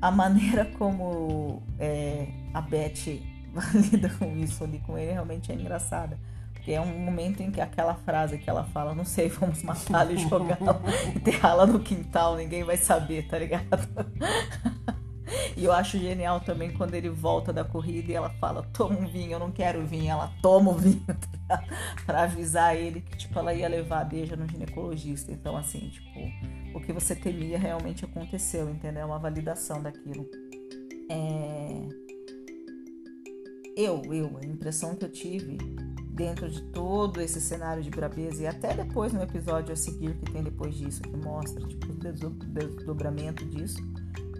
[0.00, 3.20] A maneira como é, a Beth
[3.92, 6.18] lida com isso ali com ele realmente é engraçada.
[6.68, 10.12] Porque é um momento em que aquela frase que ela fala, não sei, vamos matá-la
[10.12, 10.78] e jogá-la,
[11.16, 13.64] enterrá-la no quintal, ninguém vai saber, tá ligado?
[15.56, 19.06] E eu acho genial também quando ele volta da corrida e ela fala: toma um
[19.06, 20.10] vinho, eu não quero vinho.
[20.10, 21.04] Ela toma o vinho
[21.46, 21.62] tá
[22.06, 25.30] pra avisar ele que, tipo, ela ia levar a Deja no ginecologista.
[25.30, 29.02] Então, assim, tipo, o que você temia realmente aconteceu, entendeu?
[29.02, 30.26] É uma validação daquilo.
[31.10, 31.88] É...
[33.76, 35.58] Eu, eu, a impressão que eu tive
[36.18, 40.32] dentro de todo esse cenário de brabeza e até depois no episódio a seguir que
[40.32, 43.78] tem depois disso que mostra tipo o desdobramento disso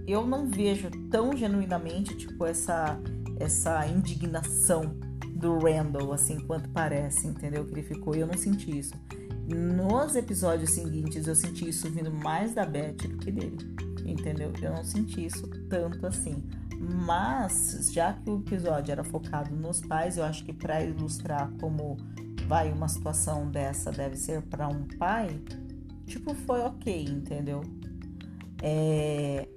[0.05, 2.99] eu não vejo tão genuinamente tipo essa
[3.39, 4.97] essa indignação
[5.35, 8.95] do Randall assim quanto parece entendeu que ele ficou e eu não senti isso.
[9.47, 13.57] Nos episódios seguintes eu senti isso vindo mais da Beth do que dele
[14.05, 14.53] entendeu?
[14.61, 16.43] Eu não senti isso tanto assim
[16.79, 21.97] mas, já que o episódio era focado nos pais, eu acho que para ilustrar como
[22.47, 25.41] vai uma situação dessa deve ser para um pai,
[26.07, 27.63] tipo, foi ok, entendeu?
[28.63, 29.49] É...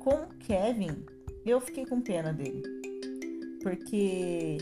[0.00, 1.04] Com o Kevin,
[1.46, 2.62] eu fiquei com pena dele.
[3.62, 4.58] Porque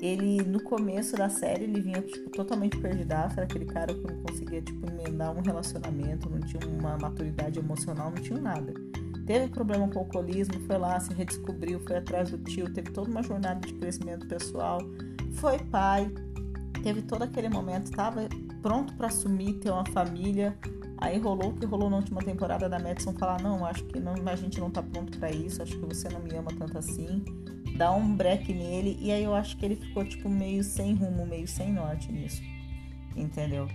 [0.00, 3.34] ele, no começo da série, ele vinha, tipo, totalmente perdidaço.
[3.36, 8.12] Era aquele cara que não conseguia, tipo, emendar um relacionamento, não tinha uma maturidade emocional,
[8.14, 8.72] não tinha nada
[9.26, 13.10] teve problema com o alcoolismo, foi lá, se redescobriu, foi atrás do tio, teve toda
[13.10, 14.80] uma jornada de crescimento pessoal,
[15.32, 16.10] foi pai,
[16.82, 18.28] teve todo aquele momento, estava
[18.62, 20.56] pronto para assumir, ter uma família.
[20.98, 24.14] Aí rolou o que rolou na última temporada da Madison falar: Não, acho que não,
[24.26, 27.22] a gente não tá pronto para isso, acho que você não me ama tanto assim.
[27.76, 31.26] Dá um break nele, e aí eu acho que ele ficou tipo meio sem rumo,
[31.26, 32.40] meio sem norte nisso,
[33.14, 33.68] entendeu?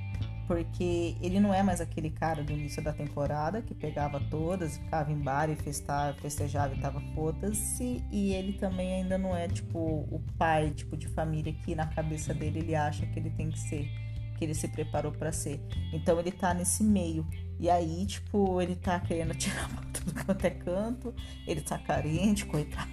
[0.52, 5.10] Porque ele não é mais aquele cara do início da temporada que pegava todas, ficava
[5.10, 8.04] em bar e festava, festejava e tava foda-se.
[8.12, 12.34] E ele também ainda não é, tipo, o pai, tipo, de família que na cabeça
[12.34, 13.90] dele ele acha que ele tem que ser,
[14.38, 15.62] que ele se preparou para ser.
[15.94, 17.26] Então ele tá nesse meio.
[17.58, 21.16] E aí, tipo, ele tá querendo tirar tudo quanto é canto,
[21.48, 22.90] ele tá carente, coitado,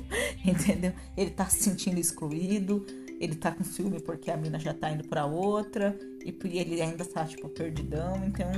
[0.42, 0.94] entendeu?
[1.14, 2.86] Ele tá se sentindo excluído
[3.18, 7.04] ele tá com ciúme porque a mina já tá indo para outra e ele ainda
[7.04, 8.50] tá tipo perdidão, então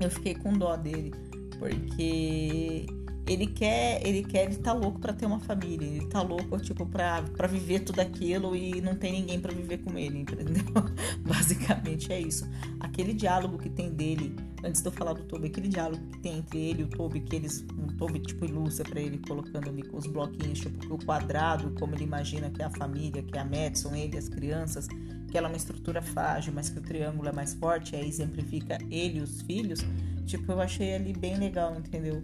[0.00, 1.12] eu fiquei com dó dele,
[1.58, 2.86] porque
[3.26, 6.84] ele quer, ele quer, ele tá louco para ter uma família, ele tá louco tipo
[6.86, 10.64] para viver tudo aquilo e não tem ninguém para viver com ele, entendeu?
[11.24, 12.48] Basicamente é isso.
[12.80, 14.34] Aquele diálogo que tem dele,
[14.64, 17.20] antes de eu falar do Toby, aquele diálogo que tem entre ele e o Toby,
[17.20, 21.04] que eles, um Toby tipo ilustra para ele colocando ali com os bloquinhos, tipo o
[21.04, 24.88] quadrado, como ele imagina que é a família, que é a Madison, ele, as crianças,
[25.30, 28.78] que ela é uma estrutura frágil, mas que o triângulo é mais forte, aí exemplifica
[28.90, 29.80] ele e os filhos.
[30.26, 32.22] Tipo, eu achei ali bem legal, entendeu?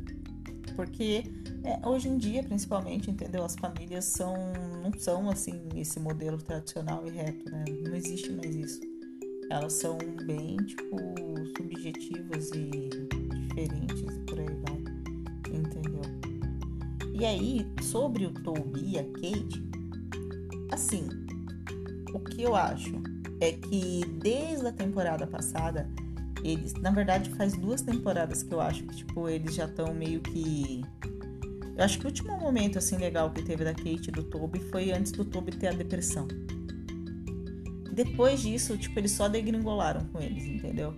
[0.77, 1.25] porque
[1.65, 3.43] é, hoje em dia, principalmente, entendeu?
[3.43, 4.35] As famílias são
[4.83, 7.65] não são assim esse modelo tradicional e reto, né?
[7.83, 8.81] Não existe mais isso.
[9.51, 9.97] Elas são
[10.27, 10.97] bem tipo
[11.57, 12.71] subjetivas e
[13.49, 16.03] diferentes e por aí vai, entendeu?
[17.15, 19.65] E aí, sobre o Toby e a Kate,
[20.71, 21.09] assim,
[22.17, 23.03] o que eu acho
[23.41, 25.89] é que desde a temporada passada
[26.43, 30.21] eles, na verdade, faz duas temporadas que eu acho que, tipo, eles já estão meio
[30.21, 30.83] que.
[31.77, 34.61] Eu acho que o último momento, assim, legal que teve da Kate e do Toby
[34.71, 36.27] foi antes do Toby ter a depressão.
[37.93, 40.95] Depois disso, tipo, eles só degringolaram com eles, entendeu?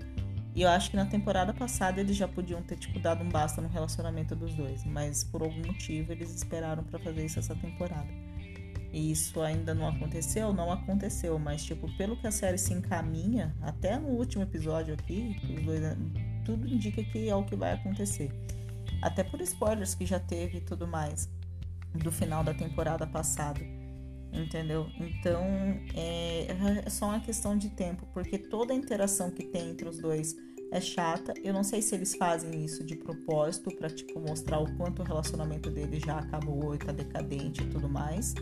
[0.54, 3.60] E eu acho que na temporada passada eles já podiam ter, tipo, dado um basta
[3.60, 4.84] no relacionamento dos dois.
[4.84, 8.27] Mas por algum motivo eles esperaram para fazer isso essa temporada.
[8.92, 10.52] E isso ainda não aconteceu?
[10.52, 15.36] Não aconteceu, mas tipo, pelo que a série se encaminha, até no último episódio aqui,
[15.64, 15.82] dois,
[16.44, 18.30] tudo indica que é o que vai acontecer.
[19.02, 21.28] Até por spoilers que já teve e tudo mais
[21.94, 23.60] do final da temporada passada.
[24.32, 24.86] Entendeu?
[24.98, 25.42] Então
[25.94, 26.46] é,
[26.84, 30.34] é só uma questão de tempo, porque toda a interação que tem entre os dois
[30.70, 31.32] é chata.
[31.42, 35.04] Eu não sei se eles fazem isso de propósito para tipo mostrar o quanto o
[35.04, 38.34] relacionamento deles já acabou e tá decadente e tudo mais,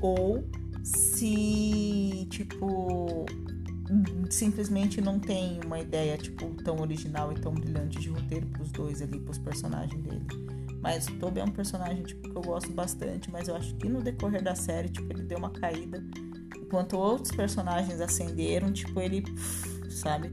[0.00, 0.44] ou
[0.82, 3.26] se, tipo,
[4.30, 9.02] simplesmente não tem uma ideia, tipo, tão original e tão brilhante de roteiro pros dois
[9.02, 10.26] ali, pros personagens dele.
[10.80, 13.88] Mas o Toby é um personagem, tipo, que eu gosto bastante, mas eu acho que
[13.88, 16.02] no decorrer da série, tipo, ele deu uma caída.
[16.56, 19.24] Enquanto outros personagens acenderam, tipo, ele,
[19.90, 20.32] sabe,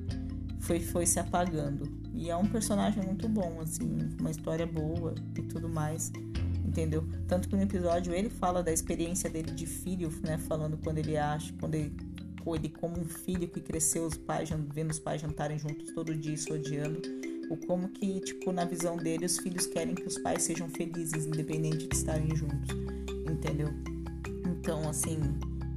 [0.59, 1.91] foi, foi se apagando.
[2.13, 6.11] E é um personagem muito bom, assim, uma história boa e tudo mais
[6.68, 7.07] entendeu?
[7.28, 10.38] Tanto que no episódio ele fala da experiência dele de filho, né?
[10.38, 11.95] Falando quando ele acha, quando ele,
[12.45, 16.36] ele como um filho que cresceu os pais, vendo os pais jantarem juntos todo dia
[16.36, 17.01] se odiando.
[17.49, 21.26] O como que, tipo, na visão dele, os filhos querem que os pais sejam felizes,
[21.26, 22.76] independente de estarem juntos,
[23.32, 23.70] entendeu?
[24.45, 25.18] Então, assim,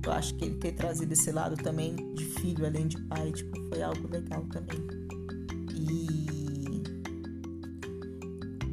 [0.05, 3.57] eu acho que ele ter trazido esse lado também de filho, além de pai, tipo,
[3.69, 4.81] foi algo legal também.
[5.77, 6.30] E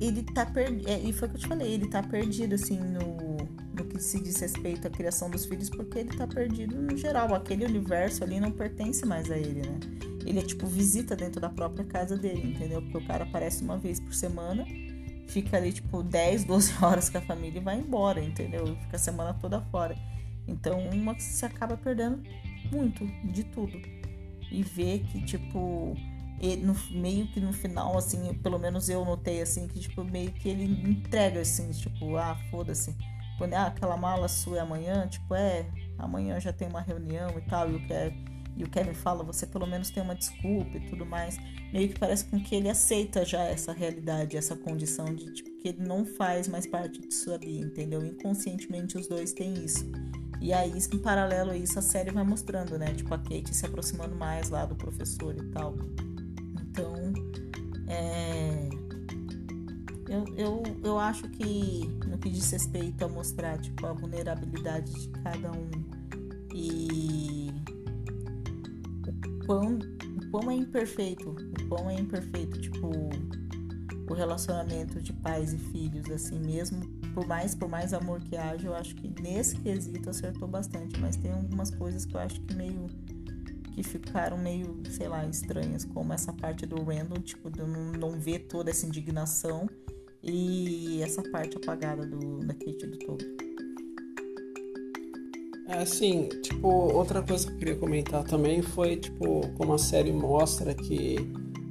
[0.08, 0.89] ele tá perdido.
[0.89, 3.38] É, e foi o que eu te falei, ele tá perdido, assim, no,
[3.74, 7.34] no que se diz respeito à criação dos filhos, porque ele tá perdido no geral.
[7.34, 9.80] Aquele universo ali não pertence mais a ele, né?
[10.26, 12.82] Ele é tipo visita dentro da própria casa dele, entendeu?
[12.82, 14.66] Porque o cara aparece uma vez por semana,
[15.28, 18.66] fica ali tipo 10, 12 horas com a família e vai embora, entendeu?
[18.84, 19.95] Fica a semana toda fora.
[20.47, 22.22] Então, uma se acaba perdendo
[22.72, 23.78] muito de tudo.
[24.49, 25.95] E ver que, tipo,
[26.40, 30.32] e no meio que no final, assim, pelo menos eu notei assim, que tipo, meio
[30.32, 32.96] que ele entrega assim, tipo, ah, foda-se.
[33.38, 35.68] Quando ah, aquela mala sua é amanhã, tipo, é,
[35.98, 38.26] amanhã já tem uma reunião e tal, e o Kevin,
[38.58, 41.38] e o Kevin fala, você pelo menos tem uma desculpa e tudo mais.
[41.72, 45.68] Meio que parece com que ele aceita já essa realidade, essa condição de tipo, que
[45.70, 48.04] ele não faz mais parte disso ali, entendeu?
[48.04, 49.86] Inconscientemente os dois têm isso.
[50.42, 52.94] E aí, em paralelo a isso, a série vai mostrando, né?
[52.94, 55.76] Tipo, a Kate se aproximando mais lá do professor e tal.
[56.78, 56.94] Então,
[57.88, 58.70] é,
[60.08, 65.10] eu, eu, eu acho que no que diz respeito a mostrar tipo, a vulnerabilidade de
[65.10, 65.72] cada um
[66.54, 67.52] e
[69.08, 72.92] o quão, o quão é imperfeito, o quão é imperfeito, tipo,
[74.08, 78.68] o relacionamento de pais e filhos, assim mesmo, por mais, por mais amor que haja,
[78.68, 82.54] eu acho que nesse quesito acertou bastante, mas tem algumas coisas que eu acho que
[82.54, 82.86] meio
[83.78, 88.20] que ficaram meio, sei lá, estranhas, como essa parte do Randall, tipo, de não, não
[88.20, 89.70] ver toda essa indignação
[90.24, 93.38] e essa parte apagada do, da Kate do Toby.
[95.68, 100.12] É assim, tipo, outra coisa que eu queria comentar também foi, tipo, como a série
[100.12, 101.18] mostra que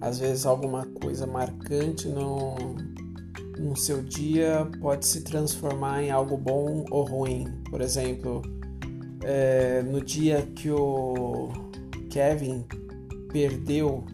[0.00, 2.54] às vezes alguma coisa marcante no,
[3.58, 7.46] no seu dia pode se transformar em algo bom ou ruim.
[7.68, 8.42] Por exemplo,
[9.24, 11.65] é, no dia que o
[12.10, 12.64] Kevin
[13.32, 14.04] perdeu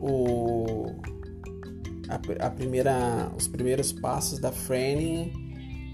[0.00, 0.86] o,
[2.08, 5.48] a, a primeira, os primeiros passos da Franny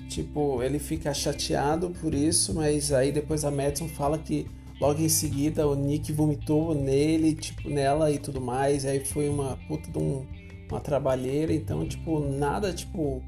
[0.09, 4.47] Tipo, ele fica chateado por isso, mas aí depois a Madison fala que
[4.81, 8.85] logo em seguida o Nick vomitou nele, tipo, nela e tudo mais.
[8.85, 10.27] aí foi uma puta de um,
[10.71, 11.53] uma trabalheira.
[11.53, 13.23] Então, tipo, nada, tipo,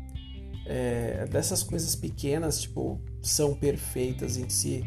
[0.66, 4.84] é, dessas coisas pequenas, tipo, são perfeitas em si.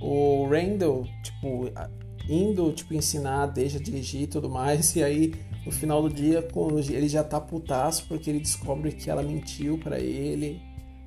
[0.00, 1.70] O Randall, tipo,
[2.28, 4.94] indo, tipo, ensinar, deixa dirigir e tudo mais.
[4.96, 6.46] E aí, no final do dia,
[6.90, 10.60] ele já tá putaço porque ele descobre que ela mentiu para ele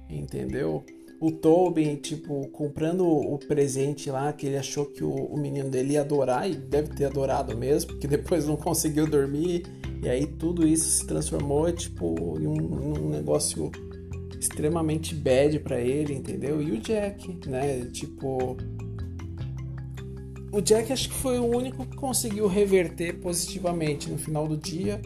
[0.09, 0.83] entendeu?
[1.19, 5.93] O Tobin, tipo, comprando o presente lá que ele achou que o, o menino dele
[5.93, 9.63] ia adorar, e deve ter adorado mesmo, porque depois não conseguiu dormir,
[10.03, 13.71] e aí tudo isso se transformou, tipo, em um, um negócio
[14.39, 16.61] extremamente bad para ele, entendeu?
[16.61, 17.85] E o Jack, né?
[17.85, 18.57] Tipo.
[20.55, 25.01] O Jack acho que foi o único que conseguiu reverter positivamente no final do dia,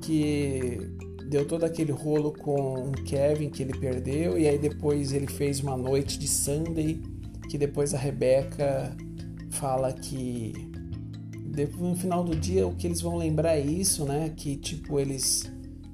[0.00, 0.78] que
[1.28, 5.60] deu todo aquele rolo com o Kevin que ele perdeu e aí depois ele fez
[5.60, 6.98] uma noite de Sunday
[7.50, 8.96] que depois a Rebeca
[9.50, 10.54] fala que
[11.78, 14.32] no final do dia o que eles vão lembrar é isso, né?
[14.34, 15.44] Que tipo eles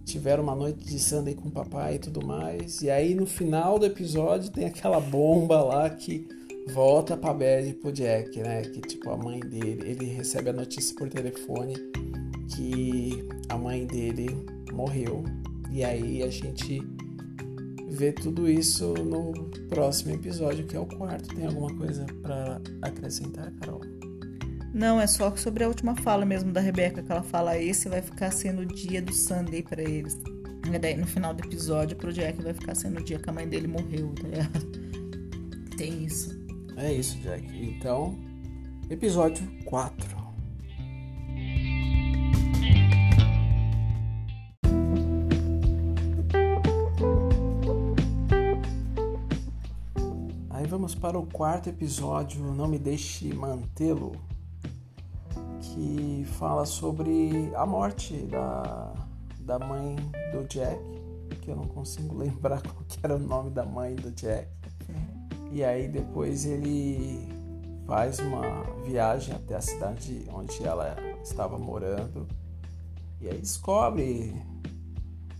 [0.04, 2.82] tiveram uma noite de Sunday com o papai e tudo mais.
[2.82, 6.28] E aí no final do episódio tem aquela bomba lá que
[6.68, 8.62] volta pra e pro Jack, né?
[8.62, 11.74] Que tipo a mãe dele, ele recebe a notícia por telefone
[12.54, 15.24] que a mãe dele morreu.
[15.70, 16.82] E aí a gente
[17.88, 19.32] vê tudo isso no
[19.68, 21.34] próximo episódio, que é o quarto.
[21.34, 23.80] Tem alguma coisa para acrescentar, Carol?
[24.72, 28.00] Não, é só sobre a última fala mesmo da Rebeca, que ela fala: esse vai
[28.00, 30.18] ficar sendo o dia do Sunday para eles.
[30.72, 33.32] E daí no final do episódio, pro Jack vai ficar sendo o dia que a
[33.32, 34.66] mãe dele morreu, tá ligado?
[35.76, 36.41] Tem isso.
[36.76, 37.46] É isso, Jack.
[37.54, 38.18] Então,
[38.90, 40.22] episódio 4.
[50.72, 54.12] vamos para o quarto episódio, Não Me Deixe Mantê-lo,
[55.60, 58.94] que fala sobre a morte da,
[59.40, 59.94] da mãe
[60.32, 60.82] do Jack,
[61.42, 64.48] que eu não consigo lembrar qual era o nome da mãe do Jack.
[65.52, 67.28] E aí depois ele
[67.86, 72.26] faz uma viagem até a cidade onde ela estava morando
[73.20, 74.34] e aí descobre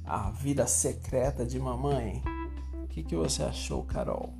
[0.04, 2.22] a vida secreta de mamãe.
[2.84, 4.34] O que, que você achou, Carol?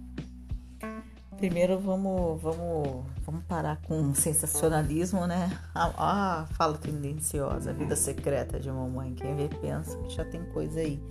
[1.39, 5.59] Primeiro vamos, vamos, vamos parar com sensacionalismo, né?
[5.75, 9.15] Ah, fala tendenciosa, a vida secreta de mamãe.
[9.15, 11.03] Quem vê pensa que já tem coisa aí.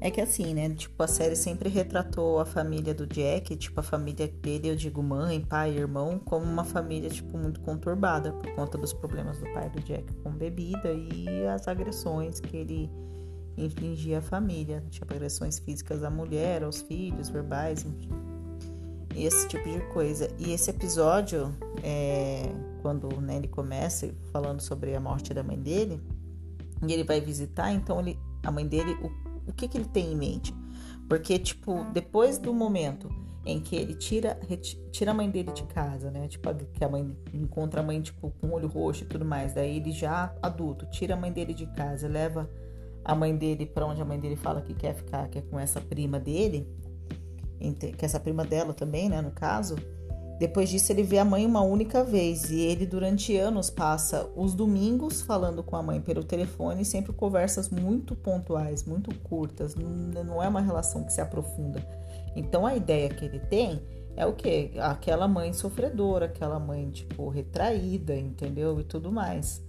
[0.00, 0.68] É que assim, né?
[0.70, 5.02] Tipo, a série sempre retratou a família do Jack, tipo, a família dele, eu digo
[5.02, 9.68] mãe, pai, irmão, como uma família, tipo, muito conturbada por conta dos problemas do pai
[9.70, 12.90] do Jack com bebida e as agressões que ele
[13.56, 14.84] infligia à família.
[14.88, 18.38] Tipo, agressões físicas à mulher, aos filhos, verbais, enfim
[19.26, 20.30] esse tipo de coisa.
[20.38, 26.00] E esse episódio, é, quando né, ele começa falando sobre a morte da mãe dele,
[26.86, 29.10] e ele vai visitar, então ele, a mãe dele, o,
[29.48, 30.54] o que, que ele tem em mente?
[31.08, 33.08] Porque, tipo, depois do momento
[33.44, 34.38] em que ele tira,
[34.92, 36.28] tira a mãe dele de casa, né?
[36.28, 39.54] Tipo, que a mãe encontra a mãe, tipo, com olho roxo e tudo mais.
[39.54, 42.48] Daí ele já adulto, tira a mãe dele de casa, leva
[43.04, 45.58] a mãe dele para onde a mãe dele fala que quer ficar, que é com
[45.58, 46.68] essa prima dele
[47.96, 49.76] que essa prima dela também, né, no caso.
[50.38, 54.54] Depois disso, ele vê a mãe uma única vez e ele, durante anos, passa os
[54.54, 60.46] domingos falando com a mãe pelo telefone, sempre conversas muito pontuais, muito curtas, não é
[60.46, 61.84] uma relação que se aprofunda.
[62.36, 63.82] Então, a ideia que ele tem
[64.14, 64.70] é o quê?
[64.78, 68.78] Aquela mãe sofredora, aquela mãe, tipo, retraída, entendeu?
[68.78, 69.60] E tudo mais.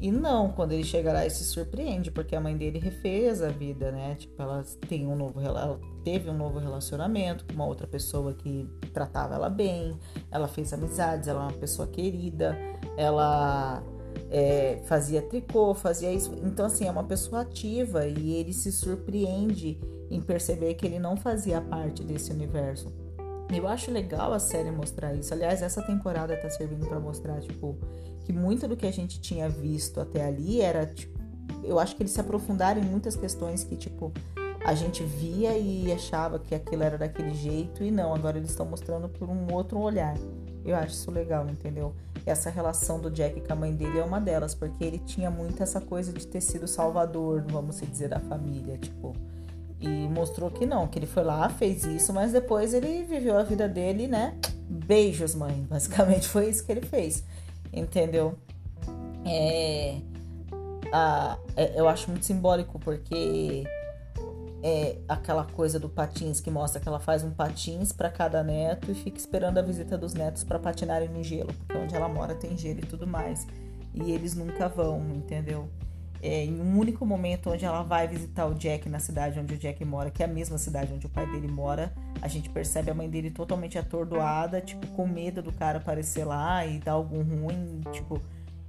[0.00, 3.48] E não, quando ele chega lá, ele se surpreende, porque a mãe dele refez a
[3.48, 4.16] vida, né?
[4.16, 5.38] Tipo, ela tem um novo
[6.04, 9.96] teve um novo relacionamento com uma outra pessoa que tratava ela bem,
[10.30, 12.56] ela fez amizades, ela é uma pessoa querida,
[12.96, 13.82] ela
[14.30, 16.32] é, fazia tricô, fazia isso.
[16.42, 19.78] Então, assim, é uma pessoa ativa e ele se surpreende
[20.10, 22.92] em perceber que ele não fazia parte desse universo.
[23.52, 25.34] Eu acho legal a série mostrar isso.
[25.34, 27.76] Aliás, essa temporada tá servindo para mostrar, tipo,
[28.24, 31.18] que muito do que a gente tinha visto até ali era, tipo,
[31.64, 34.12] eu acho que eles se aprofundaram em muitas questões que, tipo,
[34.64, 38.66] a gente via e achava que aquilo era daquele jeito e não, agora eles estão
[38.66, 40.16] mostrando por um outro olhar.
[40.64, 41.94] Eu acho isso legal, entendeu?
[42.26, 45.62] Essa relação do Jack com a mãe dele é uma delas, porque ele tinha muito
[45.62, 49.14] essa coisa de ter sido salvador, vamos dizer, da família, tipo.
[49.80, 53.42] E mostrou que não, que ele foi lá, fez isso, mas depois ele viveu a
[53.42, 54.36] vida dele, né?
[54.68, 55.64] Beijos, mãe.
[55.68, 57.24] Basicamente foi isso que ele fez,
[57.72, 58.34] entendeu?
[59.24, 59.96] É,
[60.92, 63.64] a, é, eu acho muito simbólico porque
[64.62, 68.90] é aquela coisa do patins que mostra que ela faz um patins para cada neto
[68.90, 72.34] e fica esperando a visita dos netos para patinarem no gelo, porque onde ela mora
[72.34, 73.46] tem gelo e tudo mais.
[73.94, 75.68] E eles nunca vão, entendeu?
[76.22, 79.56] É, em um único momento onde ela vai visitar o Jack na cidade onde o
[79.56, 82.90] Jack mora, que é a mesma cidade onde o pai dele mora, a gente percebe
[82.90, 87.22] a mãe dele totalmente atordoada, tipo, com medo do cara aparecer lá e dar algum
[87.22, 88.20] ruim, tipo,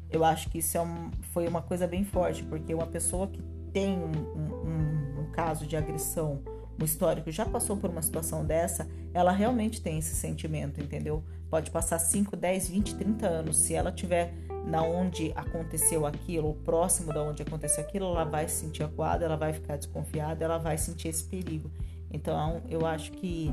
[0.09, 3.41] eu acho que isso é um, foi uma coisa bem forte, porque uma pessoa que
[3.73, 4.90] tem um, um,
[5.31, 6.41] caso de agressão,
[6.79, 11.23] um histórico, já passou por uma situação dessa, ela realmente tem esse sentimento, entendeu?
[11.49, 13.57] Pode passar 5, 10, 20, 30 anos.
[13.57, 14.33] Se ela tiver
[14.65, 19.25] na onde aconteceu aquilo, ou próximo da onde aconteceu aquilo, ela vai se sentir acuada,
[19.25, 21.69] ela vai ficar desconfiada, ela vai sentir esse perigo.
[22.11, 23.51] Então, eu acho que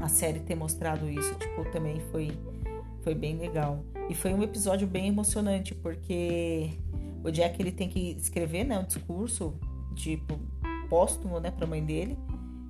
[0.00, 2.30] a série ter mostrado isso, tipo, também foi
[3.02, 3.82] foi bem legal.
[4.08, 6.70] E foi um episódio bem emocionante, porque
[7.24, 9.54] o Jack ele tem que escrever, né, um discurso
[9.94, 10.38] tipo
[10.90, 12.18] póstumo, né, para a mãe dele,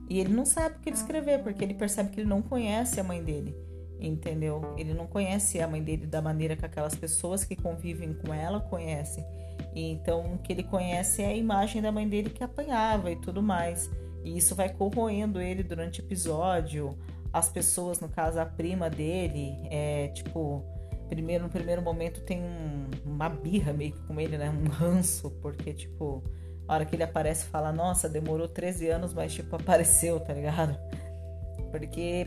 [0.09, 3.01] e ele não sabe o que ele escrever, porque ele percebe que ele não conhece
[3.01, 3.57] a mãe dele,
[3.99, 4.75] entendeu?
[4.77, 8.61] Ele não conhece a mãe dele da maneira que aquelas pessoas que convivem com ela
[8.61, 9.25] conhecem.
[9.75, 13.17] E então o que ele conhece é a imagem da mãe dele que apanhava e
[13.17, 13.91] tudo mais.
[14.23, 16.99] E isso vai corroendo ele durante o episódio.
[17.33, 20.65] As pessoas, no caso a prima dele, é tipo
[21.11, 24.49] primeiro, no primeiro momento tem um, uma birra meio que com ele, né?
[24.49, 26.23] Um ranço, porque, tipo,
[26.75, 30.77] hora que ele aparece fala, nossa, demorou 13 anos, mas, tipo, apareceu, tá ligado?
[31.71, 32.25] Porque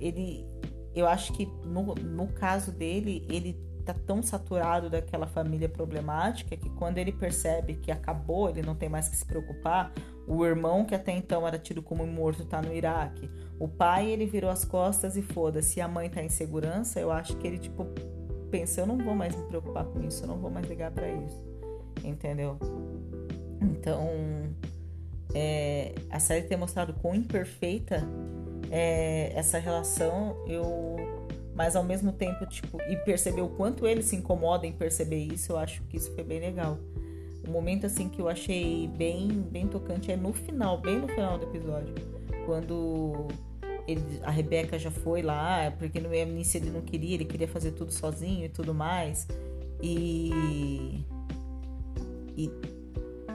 [0.00, 0.46] ele,
[0.94, 6.70] eu acho que no, no caso dele, ele tá tão saturado daquela família problemática que
[6.70, 9.92] quando ele percebe que acabou, ele não tem mais que se preocupar,
[10.26, 13.30] o irmão que até então era tido como morto tá no Iraque.
[13.58, 15.80] O pai, ele virou as costas e foda-se.
[15.80, 17.86] A mãe tá em segurança, eu acho que ele tipo
[18.50, 21.08] pensa, eu não vou mais me preocupar com isso, eu não vou mais ligar para
[21.08, 21.44] isso.
[22.02, 22.58] Entendeu?
[23.64, 24.08] Então,
[25.34, 28.02] é, a série ter mostrado quão imperfeita
[28.70, 30.96] é essa relação, eu
[31.54, 35.52] mas ao mesmo tempo, tipo, e perceber o quanto ele se incomoda em perceber isso,
[35.52, 36.78] eu acho que isso foi bem legal.
[37.46, 41.38] O momento assim que eu achei bem, bem tocante é no final, bem no final
[41.38, 41.94] do episódio,
[42.44, 43.28] quando
[43.86, 47.70] ele, a Rebeca já foi lá, porque no início ele não queria, ele queria fazer
[47.70, 49.28] tudo sozinho e tudo mais.
[49.80, 51.04] E,
[52.36, 52.50] e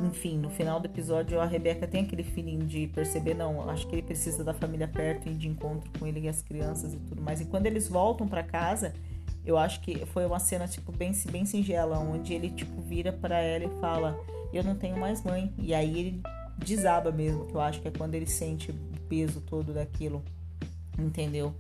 [0.01, 3.95] enfim, no final do episódio a Rebeca tem aquele feeling de perceber, não, acho que
[3.95, 7.21] ele precisa da família perto e de encontro com ele e as crianças e tudo
[7.21, 7.41] mais.
[7.41, 8.93] E quando eles voltam para casa,
[9.45, 13.39] eu acho que foi uma cena tipo bem bem singela, onde ele tipo vira para
[13.39, 14.19] ela e fala:
[14.53, 15.53] "Eu não tenho mais mãe".
[15.57, 16.21] E aí ele
[16.57, 18.75] desaba mesmo, que eu acho que é quando ele sente o
[19.07, 20.23] peso todo daquilo,
[20.97, 21.53] entendeu?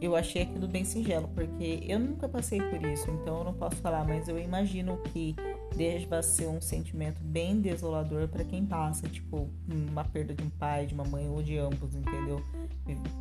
[0.00, 3.76] Eu achei aquilo bem singelo, porque eu nunca passei por isso, então eu não posso
[3.76, 5.34] falar, mas eu imagino que
[5.74, 10.86] deva ser um sentimento bem desolador para quem passa, tipo, uma perda de um pai,
[10.86, 12.42] de uma mãe ou de ambos, entendeu?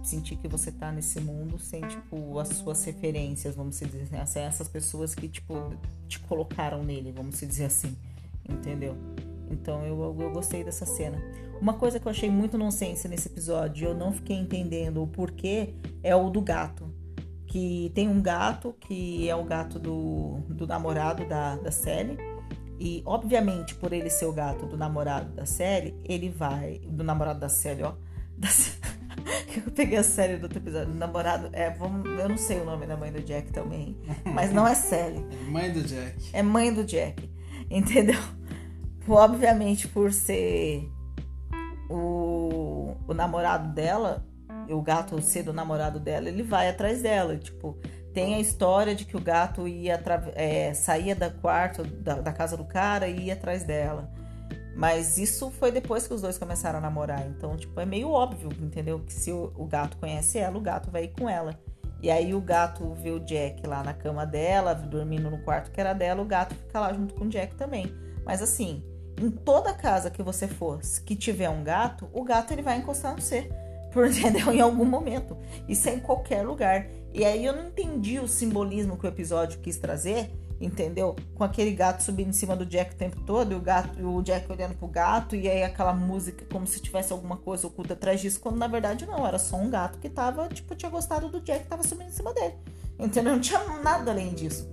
[0.03, 4.67] Sentir que você tá nesse mundo sem, tipo, as suas referências, vamos dizer assim, essas
[4.67, 5.73] pessoas que, tipo,
[6.07, 7.95] te colocaram nele, vamos dizer assim,
[8.49, 8.95] entendeu?
[9.49, 11.21] Então eu, eu gostei dessa cena.
[11.61, 15.73] Uma coisa que eu achei muito nonsense nesse episódio, eu não fiquei entendendo o porquê,
[16.03, 16.93] é o do gato.
[17.47, 22.17] Que tem um gato que é o gato do, do namorado da, da Sally.
[22.77, 26.79] E, obviamente, por ele ser o gato do namorado da Sally, ele vai.
[26.79, 27.93] Do namorado da Sally, ó.
[28.37, 28.49] Da,
[29.55, 30.93] eu peguei a série do outro episódio.
[30.93, 31.49] Namorado.
[31.53, 33.97] É, vamos, eu não sei o nome da mãe do Jack também.
[34.25, 35.25] Mas não é Sally.
[35.49, 36.29] Mãe do Jack.
[36.33, 37.29] É mãe do Jack.
[37.69, 38.19] Entendeu?
[39.07, 40.89] Obviamente, por ser
[41.89, 44.25] o, o namorado dela,
[44.69, 47.37] o gato ser do namorado dela, ele vai atrás dela.
[47.37, 47.77] Tipo,
[48.13, 50.01] tem a história de que o gato ia
[50.35, 54.11] é, saía da quarto da, da, casa do cara e ia atrás dela.
[54.75, 57.25] Mas isso foi depois que os dois começaram a namorar.
[57.27, 58.99] Então, tipo, é meio óbvio, entendeu?
[58.99, 61.57] Que se o, o gato conhece ela, o gato vai ir com ela.
[62.01, 65.79] E aí o gato vê o Jack lá na cama dela, dormindo no quarto que
[65.79, 67.87] era dela, o gato fica lá junto com o Jack também.
[68.25, 68.83] Mas assim,
[69.21, 73.15] em toda casa que você for, que tiver um gato, o gato ele vai encostar
[73.15, 73.49] no você,
[73.91, 74.51] por entendeu?
[74.51, 75.37] Em algum momento.
[75.67, 76.87] Isso é em qualquer lugar.
[77.13, 81.15] E aí eu não entendi o simbolismo que o episódio quis trazer entendeu?
[81.33, 84.21] Com aquele gato subindo em cima do Jack o tempo todo, e o gato, o
[84.21, 88.21] Jack olhando pro gato, e aí aquela música como se tivesse alguma coisa oculta atrás
[88.21, 91.41] disso, quando na verdade não, era só um gato que tava, tipo, tinha gostado do
[91.41, 92.55] Jack, tava subindo em cima dele.
[92.97, 93.33] Entendeu?
[93.33, 94.69] Não tinha nada além disso.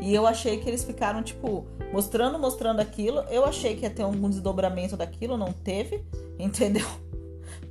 [0.00, 3.20] E eu achei que eles ficaram, tipo, mostrando, mostrando aquilo.
[3.30, 6.04] Eu achei que ia ter algum desdobramento daquilo, não teve,
[6.38, 6.86] entendeu?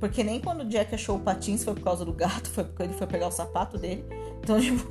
[0.00, 2.82] Porque nem quando o Jack achou o patins foi por causa do gato, foi porque
[2.82, 4.04] ele foi pegar o sapato dele.
[4.40, 4.90] Então, tipo,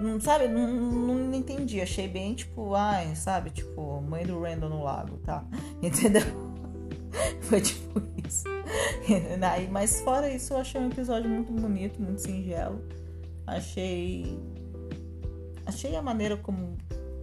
[0.00, 0.48] não, sabe?
[0.48, 1.80] Não, não, entendi.
[1.80, 3.50] Achei bem, tipo, ai, sabe?
[3.50, 5.44] Tipo, mãe do Randall no lago, tá?
[5.82, 6.22] Entendeu?
[7.42, 8.44] Foi tipo isso.
[9.70, 12.80] Mas fora isso, eu achei um episódio muito bonito, muito singelo.
[13.46, 14.38] Achei.
[15.64, 16.76] Achei a maneira como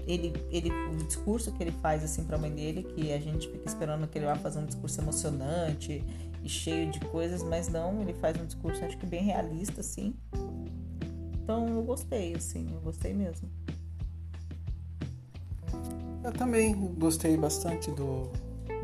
[0.08, 3.48] ele, ele, o discurso que ele faz assim para a mãe dele, que a gente
[3.48, 6.04] fica esperando que ele vá fazer um discurso emocionante
[6.44, 10.16] e cheio de coisas, mas não, ele faz um discurso acho que bem realista assim.
[11.44, 13.50] Então eu gostei, assim, eu gostei mesmo.
[16.24, 18.32] Eu também gostei bastante do,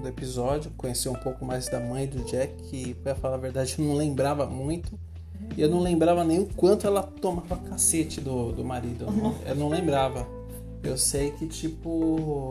[0.02, 3.76] do episódio, conheci um pouco mais da mãe do Jack, que, pra falar a verdade,
[3.82, 4.98] não lembrava muito.
[5.58, 9.06] E eu não lembrava nem o quanto ela tomava cacete do, do marido.
[9.06, 10.28] Eu não, eu não lembrava.
[10.84, 12.50] Eu sei que, tipo.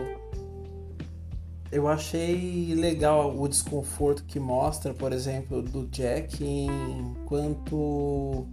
[1.71, 8.47] Eu achei legal o desconforto que mostra, por exemplo, do Jack enquanto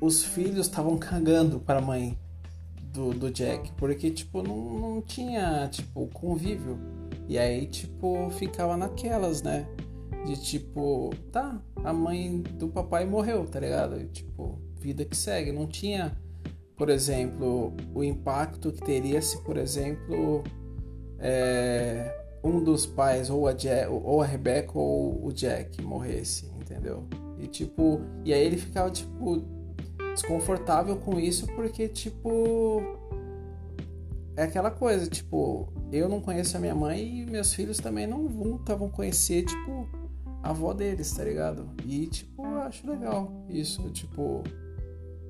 [0.00, 2.18] os filhos estavam cagando para a mãe
[2.92, 6.78] do, do Jack, porque, tipo, não, não tinha, tipo, convívio.
[7.28, 9.66] E aí, tipo, ficava naquelas, né?
[10.26, 14.00] De tipo, tá, a mãe do papai morreu, tá ligado?
[14.00, 15.52] E, tipo, vida que segue.
[15.52, 16.16] Não tinha,
[16.76, 20.42] por exemplo, o impacto que teria se, por exemplo,
[21.18, 22.12] é,
[22.42, 27.04] um dos pais, ou a, Jack, ou a Rebecca ou o Jack, morresse, entendeu?
[27.38, 29.44] E tipo, e aí ele ficava, tipo,
[30.12, 32.82] desconfortável com isso porque, tipo.
[34.36, 38.22] É aquela coisa, tipo, eu não conheço a minha mãe e meus filhos também não
[38.22, 39.88] nunca vão conhecer, tipo,
[40.50, 41.70] avó deles, tá ligado?
[41.84, 44.42] E, tipo, eu acho legal isso, tipo,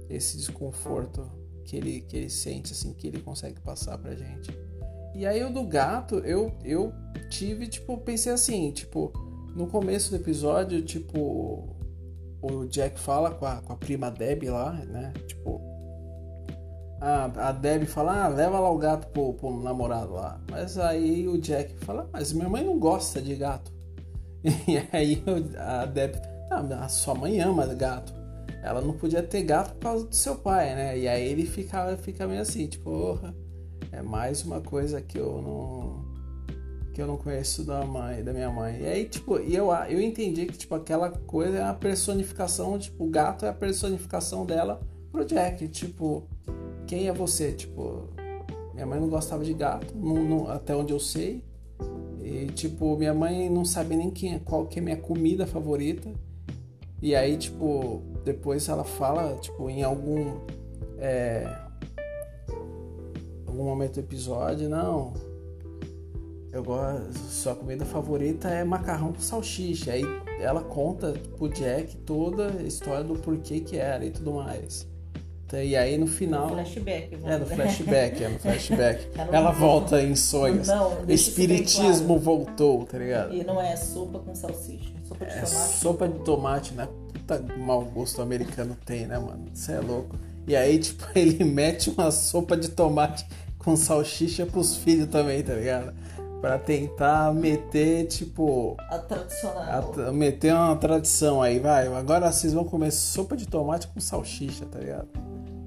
[0.09, 1.31] esse desconforto
[1.65, 4.51] que ele, que ele sente, assim, que ele consegue passar pra gente.
[5.15, 6.93] E aí o do gato, eu, eu
[7.31, 9.13] tive, tipo, pensei assim, tipo,
[9.55, 11.75] no começo do episódio, tipo,
[12.43, 15.13] o Jack fala com a, com a prima Deb lá, né?
[15.27, 15.61] Tipo,
[17.01, 20.41] a, a Deb fala, ah, leva lá o gato pro, pro namorado lá.
[20.51, 23.76] Mas aí o Jack fala, mas minha mãe não gosta de gato.
[24.69, 25.23] E aí
[25.59, 26.15] a Deb,
[26.51, 28.13] ah, a sua mãe ama gato.
[28.63, 30.99] Ela não podia ter gato por causa do seu pai, né?
[30.99, 33.19] E aí ele fica, fica meio assim, tipo,
[33.93, 36.07] é mais uma coisa que eu não
[36.97, 38.81] que eu não conheço da mãe, da minha mãe.
[38.81, 43.11] E aí, tipo, eu, eu entendi que, tipo, aquela coisa é a personificação, tipo, o
[43.11, 44.81] gato é a personificação dela
[45.13, 45.69] pro Jack.
[45.69, 46.27] Tipo,
[46.87, 47.53] quem é você?
[47.53, 48.09] Tipo,
[48.73, 51.45] minha mãe não gostava de gato, não, não, até onde eu sei.
[52.27, 56.13] E, tipo, minha mãe não sabe nem quem, é, qual que é minha comida favorita.
[57.01, 60.41] E aí, tipo, depois ela fala, tipo, em algum.
[60.99, 61.47] É,
[63.47, 65.15] algum momento do episódio, não,
[66.51, 69.93] eu gosto, sua comida favorita é macarrão com salsicha.
[69.93, 70.03] Aí
[70.41, 74.85] ela conta pro Jack toda a história do porquê que era e tudo mais.
[75.53, 76.49] E aí no final.
[76.49, 77.19] No flashback.
[77.25, 79.07] É, no flashback, é no flashback.
[79.33, 80.67] ela volta em sonhos.
[80.67, 82.21] Não, Espiritismo claro.
[82.21, 83.35] voltou, tá ligado?
[83.35, 84.91] E não é sopa com salsicha.
[85.05, 85.79] Sopa de é tomate.
[85.79, 86.89] Sopa de tomate, né?
[87.13, 89.47] Puta mau gosto americano tem, né, mano?
[89.55, 90.17] Isso é louco.
[90.49, 93.27] E aí, tipo, ele mete uma sopa de tomate
[93.59, 95.93] com salsicha pros filhos também, tá ligado?
[96.41, 98.77] Para tentar meter, tipo.
[98.91, 99.95] A tradicional.
[100.09, 101.87] A, meter uma tradição aí, vai.
[101.89, 105.09] Agora vocês vão comer sopa de tomate com salsicha, tá ligado?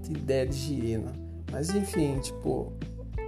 [0.03, 1.11] Que ideia de girina.
[1.51, 2.73] Mas enfim, tipo.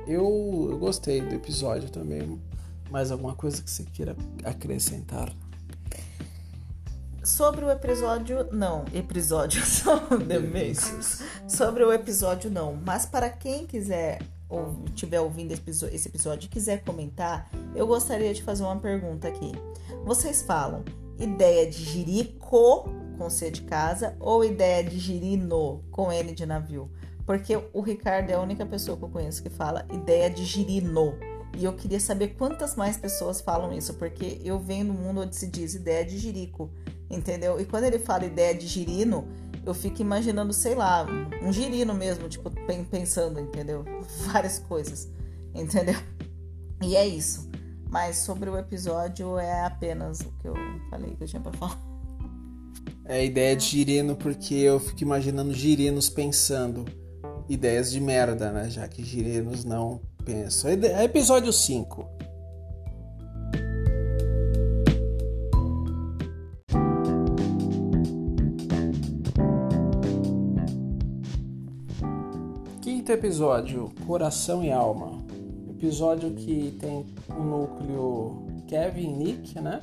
[0.07, 2.39] Eu, eu gostei do episódio também.
[2.89, 5.31] Mais alguma coisa que você queira acrescentar?
[7.23, 10.01] Sobre o episódio, não, episódio só
[11.47, 12.73] Sobre o episódio, não.
[12.83, 14.19] Mas para quem quiser
[14.51, 19.53] ou estiver ouvindo esse episódio e quiser comentar, eu gostaria de fazer uma pergunta aqui.
[20.05, 20.83] Vocês falam
[21.17, 26.91] ideia de jirico com C de casa ou ideia de girino com N de navio?
[27.25, 31.13] Porque o Ricardo é a única pessoa que eu conheço que fala ideia de girino.
[31.57, 35.35] E eu queria saber quantas mais pessoas falam isso, porque eu venho no mundo onde
[35.35, 36.71] se diz ideia de jirico,
[37.09, 37.59] entendeu?
[37.59, 39.27] E quando ele fala ideia de girino,
[39.65, 41.05] eu fico imaginando, sei lá,
[41.41, 42.49] um girino mesmo, tipo,
[42.89, 43.85] pensando, entendeu?
[44.25, 45.09] Várias coisas,
[45.53, 45.95] entendeu?
[46.81, 47.49] E é isso.
[47.89, 50.55] Mas sobre o episódio é apenas o que eu
[50.89, 51.79] falei que eu tinha pra falar.
[53.05, 56.85] É a ideia de girino porque eu fico imaginando girinos pensando.
[57.49, 58.69] ideias de merda, né?
[58.69, 60.71] Já que girinos não pensam.
[60.71, 62.20] Episódio 5.
[73.21, 75.23] Episódio, Coração e Alma.
[75.69, 79.79] Episódio que tem o núcleo Kevin e Nick, né?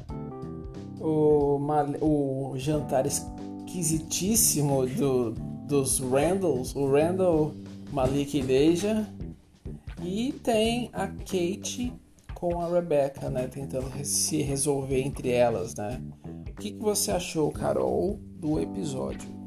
[1.00, 1.60] O,
[2.00, 5.30] o jantar esquisitíssimo do,
[5.68, 7.54] dos Randalls, o Randall,
[7.92, 9.06] Malik e Deja.
[10.02, 11.92] E tem a Kate
[12.34, 13.46] com a Rebecca, né?
[13.46, 16.02] Tentando se resolver entre elas, né?
[16.24, 19.37] O que, que você achou, Carol, do episódio?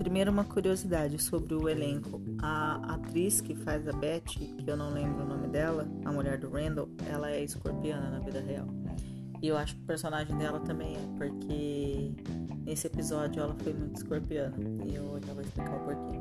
[0.00, 2.22] Primeiro uma curiosidade sobre o elenco.
[2.40, 6.38] A atriz que faz a Betty, que eu não lembro o nome dela, a mulher
[6.38, 8.66] do Randall, ela é escorpiana na vida real.
[9.42, 12.14] E eu acho que o personagem dela também é, porque
[12.64, 14.56] nesse episódio ela foi muito escorpiana.
[14.86, 16.18] E eu já vou explicar o porquê.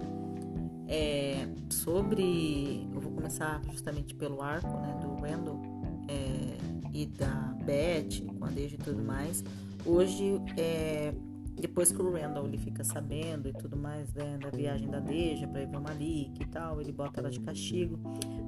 [0.90, 2.86] É, sobre.
[2.94, 5.62] Eu vou começar justamente pelo arco né, do Randall
[6.10, 6.58] é,
[6.92, 9.42] e da Beth, com a Deja e tudo mais.
[9.86, 11.14] Hoje, é,
[11.60, 15.48] depois que o Randall ele fica sabendo e tudo mais né, da viagem da Deja
[15.48, 18.00] para ir o Malik e tal, ele bota ela de castigo,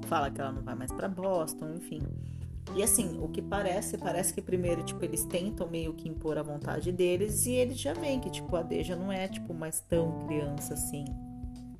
[0.06, 2.00] fala que ela não vai mais para Boston, enfim.
[2.74, 6.42] E assim, o que parece, parece que primeiro, tipo, eles tentam meio que impor a
[6.42, 10.26] vontade deles e eles já veem que, tipo, a Deja não é, tipo, mais tão
[10.26, 11.04] criança assim,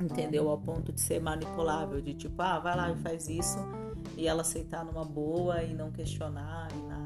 [0.01, 0.49] entendeu?
[0.49, 3.59] Ao ponto de ser manipulável, de tipo, ah, vai lá e faz isso
[4.17, 7.03] e ela aceitar numa boa e não questionar e nada.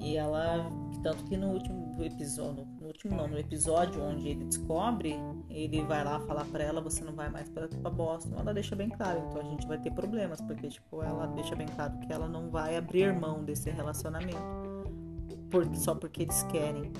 [0.00, 0.70] E ela,
[1.02, 5.16] tanto que no último episódio, último não, no episódio onde ele descobre,
[5.48, 8.36] ele vai lá falar para ela, você não vai mais para Boston.
[8.38, 11.66] Ela deixa bem claro, então a gente vai ter problemas, porque tipo, ela deixa bem
[11.66, 14.62] claro que ela não vai abrir mão desse relacionamento.
[15.74, 16.92] Só porque eles querem,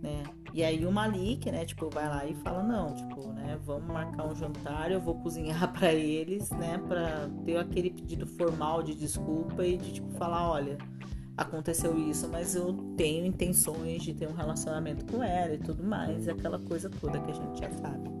[0.00, 0.22] né?
[0.54, 4.26] E aí o Malik, né, tipo, vai lá e fala não, tipo, né, vamos marcar
[4.26, 9.66] um jantar, eu vou cozinhar para eles, né, para ter aquele pedido formal de desculpa
[9.66, 10.78] e de tipo falar, olha,
[11.36, 16.28] aconteceu isso, mas eu tenho intenções de ter um relacionamento com ela e tudo mais,
[16.28, 18.14] aquela coisa toda que a gente já sabe.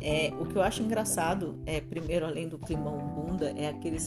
[0.00, 3.98] É, o que eu acho engraçado é, primeiro, além do climão bunda, é aquele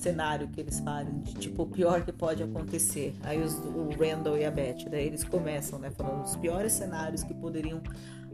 [0.00, 3.14] cenário que eles falam de tipo o pior que pode acontecer.
[3.22, 7.22] Aí os, o Randall e a Beth, daí eles começam, né, falando os piores cenários
[7.22, 7.80] que poderiam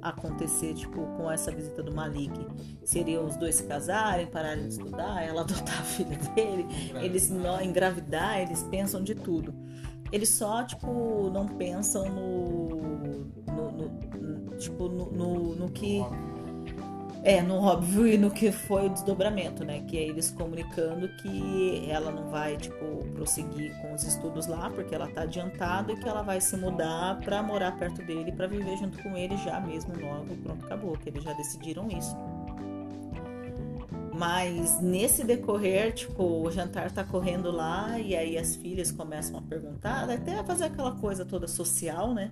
[0.05, 2.47] acontecer, tipo, com essa visita do Malik?
[2.85, 6.67] Seriam os dois se casarem, pararem de estudar, ela adotar a filha dele,
[7.03, 9.55] eles não engravidar, eles pensam de tudo.
[10.13, 12.69] Eles só, tipo, não pensam no.
[13.47, 16.01] no, no tipo, no, no, no que
[17.25, 19.83] é, no óbvio e no que foi o desdobramento, né?
[19.89, 24.95] Que é eles comunicando que ela não vai, tipo, prosseguir com os estudos lá, porque
[24.95, 28.77] ela tá adiantada e que ela vai se mudar para morar perto dele, para viver
[28.77, 30.37] junto com ele já mesmo logo.
[30.43, 32.15] Pronto, acabou, que eles já decidiram isso.
[34.17, 39.43] Mas nesse decorrer, tipo, o jantar tá correndo lá e aí as filhas começam a
[39.43, 42.31] perguntar, até a fazer aquela coisa toda social, né?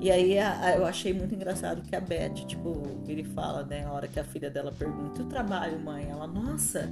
[0.00, 3.92] E aí a, eu achei muito engraçado que a Beth, tipo, ele fala, né, a
[3.92, 6.08] hora que a filha dela pergunta, o trabalho, mãe?
[6.08, 6.90] Ela, nossa,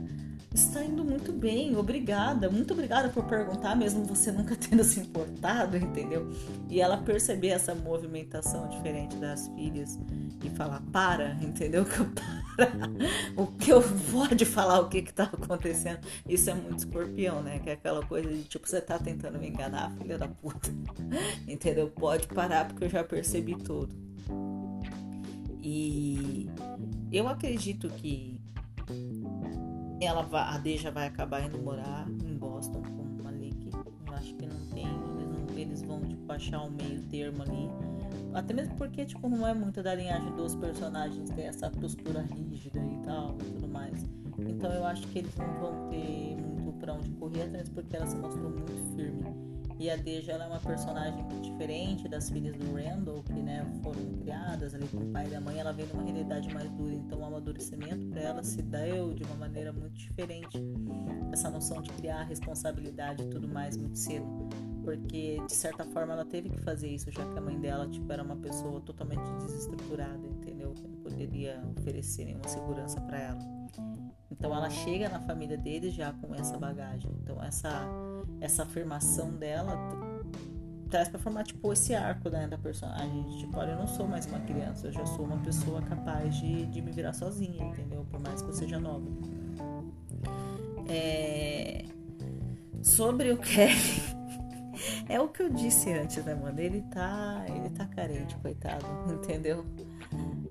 [0.54, 5.76] está indo muito bem, obrigada, muito obrigada por perguntar, mesmo você nunca tendo se importado,
[5.76, 6.30] entendeu?
[6.68, 9.98] E ela perceber essa movimentação diferente das filhas
[10.44, 11.84] e falar, para, entendeu?
[11.88, 12.72] Que eu para,
[13.36, 13.80] o que eu
[14.18, 16.00] pode falar o que que tá acontecendo.
[16.28, 17.60] Isso é muito escorpião, né?
[17.60, 20.70] Que é aquela coisa de tipo, você tá tentando me enganar, filha da puta,
[21.46, 21.88] entendeu?
[21.88, 23.94] Pode parar porque eu já percebi tudo.
[25.62, 26.48] E
[27.12, 28.40] eu acredito que
[30.00, 33.70] ela vai, a Deja vai acabar indo morar em Boston com o Malik.
[33.72, 37.68] Eu acho que não tem, eles, não, eles vão tipo, achar um meio termo ali.
[38.34, 42.78] Até mesmo porque tipo, não é muito da linhagem dos personagens ter essa postura rígida
[42.78, 44.04] e tal e tudo mais.
[44.38, 48.06] Então eu acho que eles não vão ter muito pra onde correr, mesmo porque ela
[48.06, 49.48] se mostrou muito firme
[49.80, 54.02] e a Deja ela é uma personagem diferente das filhas do Randall, que né, foram
[54.20, 55.58] criadas ali com o pai e a mãe.
[55.58, 59.36] Ela vem numa realidade mais dura, então o amadurecimento para ela se deu de uma
[59.36, 60.58] maneira muito diferente.
[61.32, 64.26] Essa noção de criar responsabilidade e tudo mais muito cedo.
[64.88, 68.10] Porque de certa forma ela teve que fazer isso, já que a mãe dela tipo,
[68.10, 70.72] era uma pessoa totalmente desestruturada, entendeu?
[70.72, 73.38] Que não poderia oferecer nenhuma segurança para ela.
[74.30, 77.10] Então ela chega na família dele já com essa bagagem.
[77.22, 77.86] Então essa
[78.40, 79.76] essa afirmação dela
[80.88, 84.24] traz para formar tipo esse arco né, da personagem tipo olha eu não sou mais
[84.24, 88.18] uma criança eu já sou uma pessoa capaz de, de me virar sozinha entendeu por
[88.20, 89.06] mais que eu seja nova
[90.88, 91.84] é...
[92.80, 94.17] sobre o Kevin
[95.08, 96.58] É o que eu disse antes, né, mano?
[96.60, 97.44] Ele tá.
[97.48, 99.64] Ele tá carente, coitado, entendeu?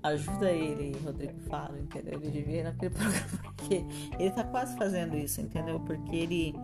[0.02, 2.20] Ajuda ele, Rodrigo Faro, entendeu?
[2.20, 3.84] Ele devia ir naquele programa, porque
[4.18, 5.80] ele tá quase fazendo isso, entendeu?
[5.80, 6.54] Porque ele.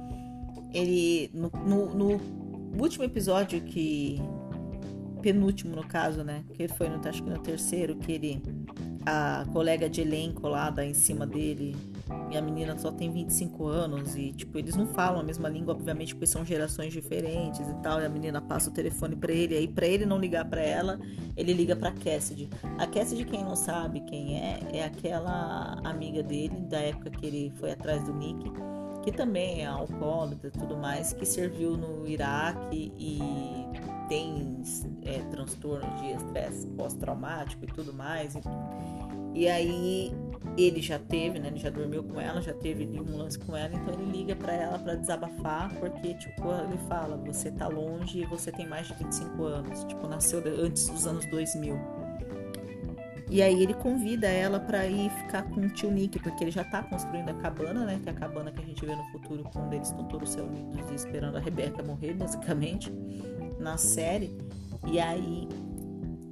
[0.73, 1.31] Ele.
[1.35, 4.21] No, no, no último episódio que.
[5.21, 6.45] Penúltimo, no caso, né?
[6.53, 8.43] Que foi no, acho que no terceiro, que ele.
[9.07, 11.77] A colega de elenco lá dá em cima dele
[12.31, 15.75] e a menina só tem 25 anos e, tipo, eles não falam a mesma língua,
[15.75, 18.01] obviamente, porque são gerações diferentes e tal.
[18.01, 20.99] E a menina passa o telefone para ele, aí para ele não ligar para ela,
[21.37, 22.51] ele liga para Cassidy.
[22.79, 27.53] A Cassidy, quem não sabe quem é, é aquela amiga dele da época que ele
[27.57, 28.51] foi atrás do Nick,
[29.03, 33.21] que também é alcoólatra e tudo mais, que serviu no Iraque e
[34.09, 34.63] tem
[35.03, 38.35] é, transtorno de estresse pós-traumático e tudo mais.
[38.35, 38.41] E,
[39.35, 40.13] e aí
[40.57, 41.49] ele já teve, né?
[41.49, 44.53] Ele já dormiu com ela, já teve um lance com ela, então ele liga para
[44.53, 48.95] ela para desabafar, porque tipo, ele fala, você tá longe e você tem mais de
[48.95, 51.77] 25 anos, tipo, nasceu antes dos anos 2000.
[53.31, 56.63] E aí ele convida ela para ir ficar com o tio Nick, porque ele já
[56.63, 57.99] tá construindo a cabana, né?
[58.01, 60.91] Que é a cabana que a gente vê no futuro, quando eles estão todos reunidos
[60.93, 62.93] esperando a Rebeca morrer, basicamente,
[63.59, 64.37] na série.
[64.87, 65.49] E aí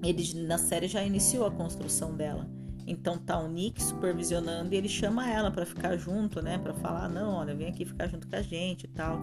[0.04, 2.48] ele na série já iniciou a construção dela.
[2.86, 6.58] Então tá o Nick supervisionando e ele chama ela para ficar junto, né?
[6.58, 9.20] Para falar, não, olha, vem aqui ficar junto com a gente e tal.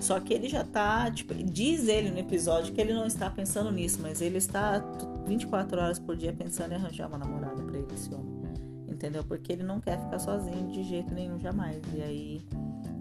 [0.00, 3.72] Só que ele já tá, tipo, diz ele no episódio que ele não está pensando
[3.72, 4.78] nisso, mas ele está
[5.26, 8.38] 24 horas por dia pensando em arranjar uma namorada para ele, esse homem.
[8.86, 9.24] Entendeu?
[9.24, 11.80] Porque ele não quer ficar sozinho de jeito nenhum, jamais.
[11.94, 12.40] E aí,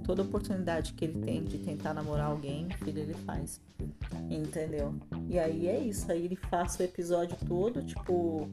[0.03, 3.61] toda oportunidade que ele tem de tentar namorar alguém, filho, ele faz.
[4.29, 4.95] Entendeu?
[5.27, 6.11] E aí é isso.
[6.11, 8.47] Aí ele faz o episódio todo, tipo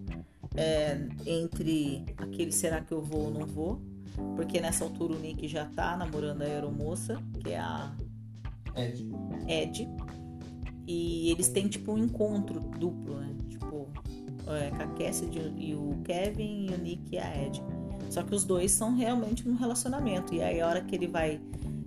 [0.56, 3.80] é, entre aquele será que eu vou ou não vou,
[4.36, 7.94] porque nessa altura o Nick já tá namorando a aeromoça, que é a
[8.76, 9.08] Ed.
[9.48, 9.88] Ed.
[10.86, 13.34] E eles têm tipo um encontro duplo, né?
[13.48, 13.88] Tipo,
[14.46, 17.62] é, com a Cassidy e o Kevin e o Nick e a Ed.
[18.10, 20.34] Só que os dois são realmente num relacionamento.
[20.34, 21.40] E aí a hora que ele vai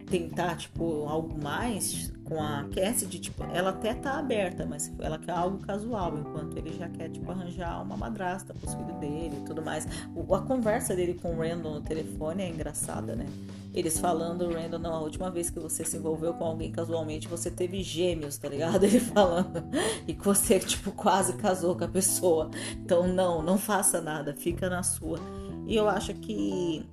[0.09, 5.31] tentar, tipo, algo mais com a Cassidy, tipo, ela até tá aberta, mas ela quer
[5.31, 9.61] algo casual, enquanto ele já quer, tipo, arranjar uma madrasta pros filhos dele e tudo
[9.61, 9.87] mais.
[10.13, 13.25] O, a conversa dele com o Randall no telefone é engraçada, né?
[13.73, 17.49] Eles falando, Randall, não, a última vez que você se envolveu com alguém casualmente, você
[17.49, 18.83] teve gêmeos, tá ligado?
[18.85, 19.63] Ele falando.
[20.05, 22.49] E que você, tipo, quase casou com a pessoa.
[22.73, 25.19] Então, não, não faça nada, fica na sua.
[25.65, 26.85] E eu acho que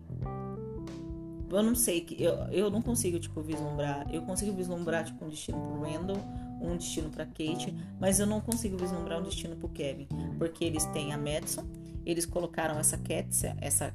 [1.57, 4.07] eu não sei, eu, eu não consigo, tipo, vislumbrar.
[4.12, 6.18] Eu consigo vislumbrar, tipo, um destino pro Randall,
[6.61, 10.09] um destino pra Kate, mas eu não consigo vislumbrar um destino pro Kevin.
[10.38, 11.64] Porque eles têm a Madison,
[12.05, 13.92] eles colocaram essa Katsia, essa.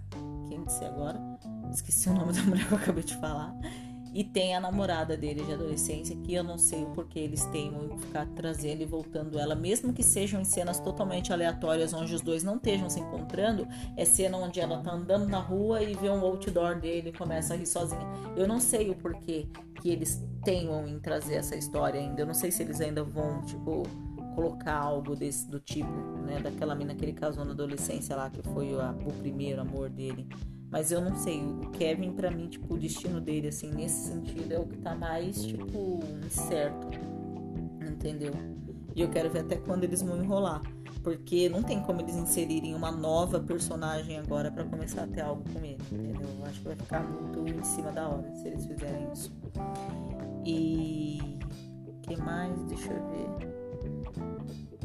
[0.66, 1.20] Disse agora?
[1.72, 3.56] Esqueci o nome da mulher que eu acabei de falar.
[4.14, 7.86] E tem a namorada dele de adolescência, que eu não sei o porquê eles teimam
[7.86, 12.22] em ficar trazendo e voltando ela, mesmo que sejam em cenas totalmente aleatórias, onde os
[12.22, 13.68] dois não estejam se encontrando.
[13.96, 17.54] É cena onde ela tá andando na rua e vê um outdoor dele e começa
[17.54, 18.08] a rir sozinha.
[18.36, 19.48] Eu não sei o porquê
[19.82, 22.22] que eles teimam em trazer essa história ainda.
[22.22, 23.84] Eu não sei se eles ainda vão, tipo,
[24.36, 25.92] colocar algo desse, do tipo,
[26.26, 26.40] né?
[26.40, 30.28] Daquela mina que ele casou na adolescência lá, que foi o primeiro amor dele.
[30.72, 34.52] Mas eu não sei, o Kevin, para mim, tipo, o destino dele, assim, nesse sentido,
[34.52, 36.88] é o que tá mais, tipo, incerto.
[37.82, 38.34] Entendeu?
[38.96, 40.62] E eu quero ver até quando eles vão enrolar.
[41.04, 45.44] Porque não tem como eles inserirem uma nova personagem agora para começar a ter algo
[45.52, 46.28] com ele, entendeu?
[46.40, 49.32] Eu acho que vai ficar muito em cima da hora se eles fizerem isso.
[50.46, 51.40] E.
[52.02, 52.62] Que mais?
[52.64, 53.30] Deixa eu ver.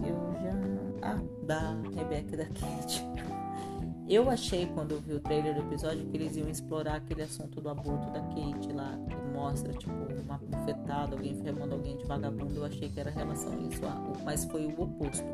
[0.07, 0.55] Eu já.
[1.03, 3.05] Ah, da Rebecca da Kate.
[4.07, 7.59] Eu achei, quando eu vi o trailer do episódio, que eles iam explorar aquele assunto
[7.59, 12.55] do aborto da Kate lá, que mostra, tipo, uma bufetada, alguém chamando alguém de vagabundo.
[12.57, 13.81] Eu achei que era relação a isso,
[14.23, 15.25] mas foi o oposto.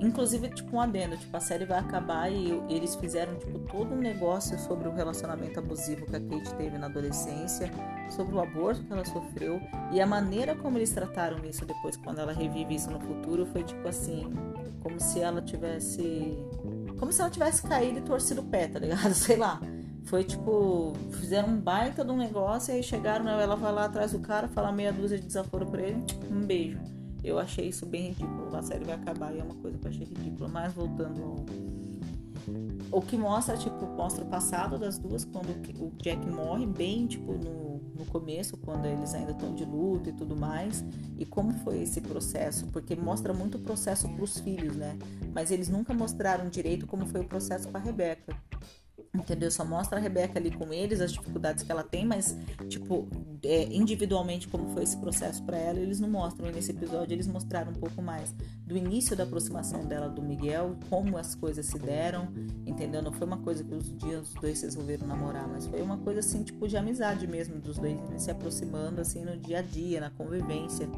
[0.00, 3.98] Inclusive, tipo, um adendo, tipo, a série vai acabar e eles fizeram, tipo, todo um
[3.98, 7.70] negócio sobre o relacionamento abusivo que a Kate teve na adolescência,
[8.08, 9.60] sobre o aborto que ela sofreu
[9.92, 13.64] e a maneira como eles trataram isso depois, quando ela revive isso no futuro, foi,
[13.64, 14.32] tipo, assim,
[14.82, 16.36] como se ela tivesse
[16.98, 19.12] como se ela tivesse caído e torcido o pé, tá ligado?
[19.14, 19.60] Sei lá.
[20.04, 23.40] Foi tipo, fizeram um baita de um negócio e aí chegaram, né?
[23.40, 26.78] Ela vai lá atrás do cara, fala meia dúzia de desaforo pra ele, um beijo.
[27.22, 28.54] Eu achei isso bem ridículo.
[28.56, 30.48] A série vai acabar e é uma coisa que eu achei ridícula.
[30.48, 31.36] Mas voltando ao.
[32.90, 37.32] O que mostra, tipo, mostra o passado das duas, quando o Jack morre, bem, tipo,
[37.34, 40.84] no no começo, quando eles ainda estão de luto e tudo mais,
[41.18, 44.98] e como foi esse processo, porque mostra muito o processo para os filhos, né?
[45.34, 48.36] Mas eles nunca mostraram direito como foi o processo com a Rebeca.
[49.14, 49.50] Entendeu?
[49.50, 52.36] Só mostra a Rebeca ali com eles, as dificuldades que ela tem, mas,
[52.68, 53.06] tipo,
[53.42, 56.48] é, individualmente como foi esse processo para ela, eles não mostram.
[56.48, 58.34] E nesse episódio eles mostraram um pouco mais
[58.66, 62.28] do início da aproximação dela do Miguel, como as coisas se deram,
[62.66, 63.02] entendeu?
[63.02, 65.98] Não foi uma coisa que os dias os dois se resolveram namorar, mas foi uma
[65.98, 70.00] coisa assim, tipo, de amizade mesmo, dos dois se aproximando, assim, no dia a dia,
[70.00, 70.88] na convivência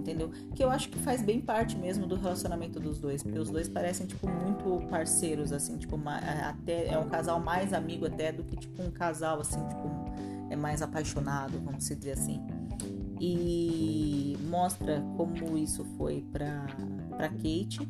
[0.00, 0.30] entendeu?
[0.54, 3.68] Que eu acho que faz bem parte mesmo do relacionamento dos dois, porque os dois
[3.68, 8.56] parecem, tipo, muito parceiros, assim, tipo, até é um casal mais amigo até do que,
[8.56, 9.90] tipo, um casal, assim, tipo,
[10.50, 12.40] é mais apaixonado, vamos dizer assim.
[13.20, 16.66] E mostra como isso foi para
[17.16, 17.86] para Kate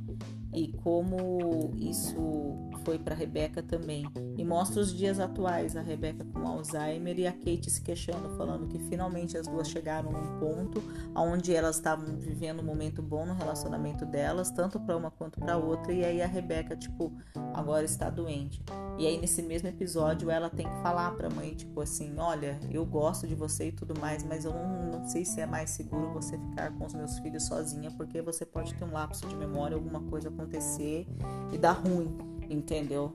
[0.52, 4.04] e como isso foi para Rebeca também.
[4.36, 8.66] E mostra os dias atuais, a Rebeca com Alzheimer e a Kate se queixando, falando
[8.66, 10.82] que finalmente as duas chegaram num ponto
[11.14, 15.56] onde elas estavam vivendo um momento bom no relacionamento delas, tanto para uma quanto para
[15.56, 17.12] outra, e aí a Rebeca, tipo,
[17.54, 18.62] agora está doente.
[18.98, 22.58] E aí nesse mesmo episódio ela tem que falar para a mãe, tipo assim, olha,
[22.70, 25.70] eu gosto de você e tudo mais, mas eu não, não sei se é mais
[25.70, 29.36] seguro você ficar com os meus filhos sozinha, porque você pode ter um lapso de
[29.36, 31.06] memória, alguma coisa acontecer
[31.52, 32.16] e dar ruim,
[32.48, 33.12] entendeu?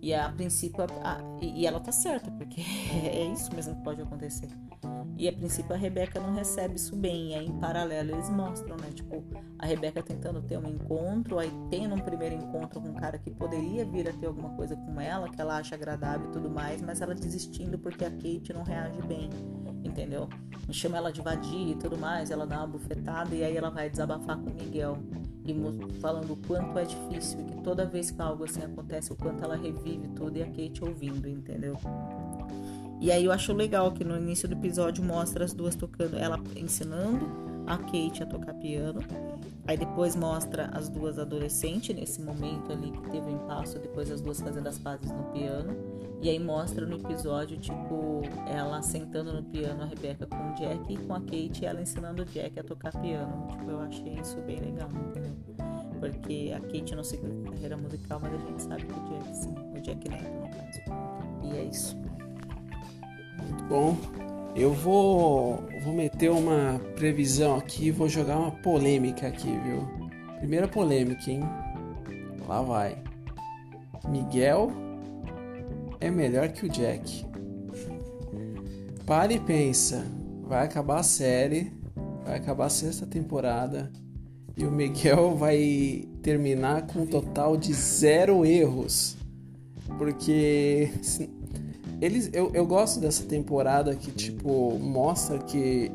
[0.00, 2.60] E a princípio, a, e ela tá certa, porque
[3.04, 4.48] é isso mesmo que pode acontecer.
[5.16, 7.32] E a princípio a Rebeca não recebe isso bem.
[7.32, 8.90] E aí, em paralelo, eles mostram, né?
[8.94, 9.24] Tipo,
[9.58, 13.28] a Rebeca tentando ter um encontro, aí tendo um primeiro encontro com um cara que
[13.28, 16.80] poderia vir a ter alguma coisa com ela, que ela acha agradável e tudo mais,
[16.80, 19.28] mas ela desistindo porque a Kate não reage bem,
[19.82, 20.28] entendeu?
[20.70, 23.90] Chama ela de vadia e tudo mais, ela dá uma bufetada e aí ela vai
[23.90, 24.98] desabafar com o Miguel
[25.52, 29.42] e falando o quanto é difícil, que toda vez que algo assim acontece, o quanto
[29.42, 31.76] ela revive tudo e a Kate ouvindo, entendeu?
[33.00, 36.40] E aí eu acho legal que no início do episódio mostra as duas tocando, ela
[36.56, 39.00] ensinando a Kate a tocar piano.
[39.66, 44.20] Aí depois mostra as duas adolescentes nesse momento ali que teve um impasse, depois as
[44.20, 45.76] duas fazendo as pazes no piano.
[46.22, 50.92] E aí mostra no episódio, tipo, ela sentando no piano, a Rebeca com o Jack
[50.92, 53.46] e com a Kate, ela ensinando o Jack a tocar piano.
[53.50, 54.88] Tipo, eu achei isso bem legal?
[56.00, 59.54] Porque a Kate não seguiu carreira musical, mas a gente sabe que o Jack sim,
[59.76, 61.44] o Jack Neto no caso.
[61.44, 61.96] E é isso.
[63.38, 64.37] Muito bom.
[64.54, 69.88] Eu vou, vou meter uma previsão aqui, vou jogar uma polêmica aqui, viu?
[70.38, 71.42] Primeira polêmica, hein?
[72.46, 72.96] Lá vai.
[74.08, 74.70] Miguel
[76.00, 77.26] é melhor que o Jack.
[79.06, 80.04] Pare e pensa.
[80.42, 81.72] Vai acabar a série,
[82.24, 83.92] vai acabar a sexta temporada
[84.56, 89.16] e o Miguel vai terminar com um total de zero erros.
[89.96, 90.90] Porque
[92.00, 95.90] eles, eu, eu gosto dessa temporada que, tipo, mostra que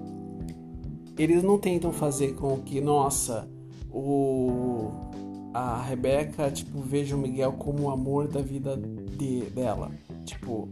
[1.18, 3.48] eles não tentam fazer com que, nossa,
[3.92, 4.92] o
[5.54, 9.92] a Rebeca, tipo, veja o Miguel como o amor da vida de, dela.
[10.26, 10.68] Tipo,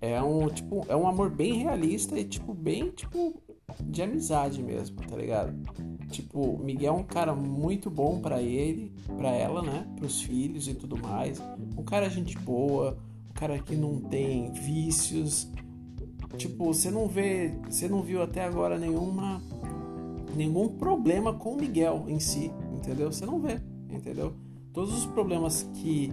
[0.00, 3.34] é um, tipo, é um amor bem realista e, tipo, bem, tipo,
[3.80, 5.52] de amizade mesmo, tá ligado?
[6.10, 9.86] Tipo, Miguel é um cara muito bom para ele, para ela, né?
[9.96, 11.42] Pros filhos e tudo mais.
[11.76, 12.96] Um cara gente boa,
[13.34, 15.50] cara que não tem vícios.
[16.36, 19.42] Tipo, você não vê, você não viu até agora nenhuma
[20.36, 23.10] nenhum problema com o Miguel em si, entendeu?
[23.10, 23.60] Você não vê
[23.94, 24.34] entendeu?
[24.72, 26.12] Todos os problemas que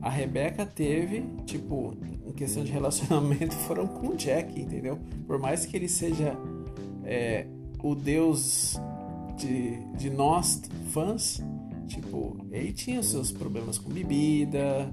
[0.00, 1.94] a Rebeca teve, tipo,
[2.24, 4.98] em questão de relacionamento, foram com o Jack, entendeu?
[5.26, 6.36] Por mais que ele seja
[7.04, 7.46] é,
[7.82, 8.80] o deus
[9.36, 11.42] de, de nós, fãs,
[11.86, 14.92] tipo, ele tinha seus problemas com bebida,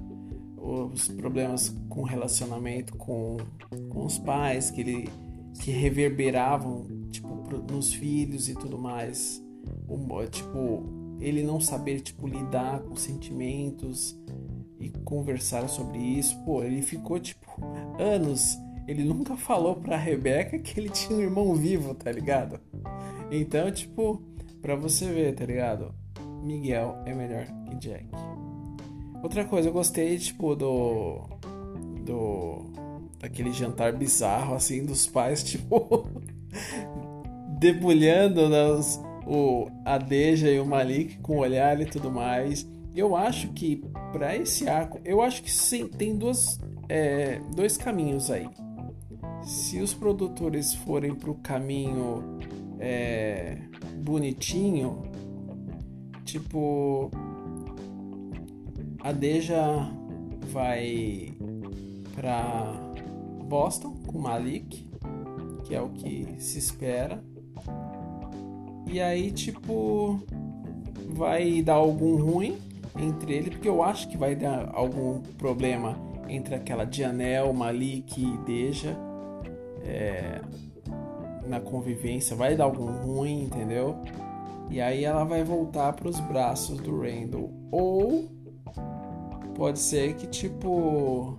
[0.60, 3.36] os problemas com relacionamento com,
[3.88, 5.08] com os pais, que ele
[5.60, 7.28] que reverberavam, tipo,
[7.70, 9.42] nos filhos e tudo mais.
[9.88, 14.16] Um, tipo, ele não saber tipo lidar com sentimentos
[14.78, 17.44] e conversar sobre isso, pô, ele ficou tipo
[17.98, 18.56] anos,
[18.86, 22.60] ele nunca falou pra Rebeca que ele tinha um irmão vivo, tá ligado?
[23.30, 24.22] Então, tipo,
[24.62, 25.94] pra você ver, tá ligado?
[26.42, 28.06] Miguel é melhor que Jack.
[29.22, 31.20] Outra coisa, eu gostei, tipo, do.
[32.04, 32.66] Do.
[33.18, 36.06] Daquele jantar bizarro, assim, dos pais, tipo.
[37.58, 42.66] debulhando nas, o Adeja e o Malik com o olhar e tudo mais.
[42.94, 48.30] Eu acho que para esse arco, eu acho que sim, tem duas, é, dois caminhos
[48.30, 48.48] aí.
[49.42, 52.38] Se os produtores forem para o caminho
[52.80, 53.58] é,
[53.98, 55.02] bonitinho,
[56.24, 57.10] tipo,
[59.00, 59.90] a Deja
[60.50, 61.32] vai
[62.14, 62.74] para
[63.44, 64.86] Boston com Malik,
[65.64, 67.22] que é o que se espera.
[68.86, 70.20] E aí, tipo,
[71.08, 72.58] vai dar algum ruim
[72.98, 75.96] entre ele, porque eu acho que vai dar algum problema
[76.28, 78.96] entre aquela Janelle, Malik e Deja
[79.84, 80.40] é,
[81.46, 83.96] na convivência, vai dar algum ruim, entendeu?
[84.70, 87.50] E aí ela vai voltar para os braços do Randall.
[87.70, 88.28] Ou
[89.58, 91.36] pode ser que tipo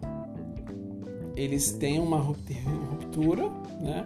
[1.36, 4.06] eles tenham uma ruptura, né?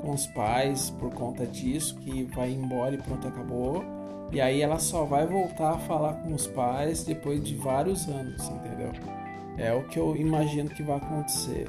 [0.00, 3.84] Com os pais por conta disso, que vai embora e pronto, acabou.
[4.32, 8.48] E aí ela só vai voltar a falar com os pais depois de vários anos,
[8.48, 8.90] entendeu?
[9.58, 11.66] É o que eu imagino que vai acontecer.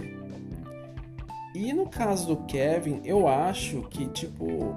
[1.53, 4.73] E no caso do Kevin, eu acho que tipo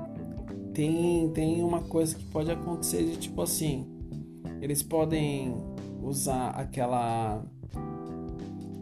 [0.75, 3.87] tem, tem uma coisa que pode acontecer de tipo assim,
[4.61, 5.55] eles podem
[6.03, 7.45] usar aquela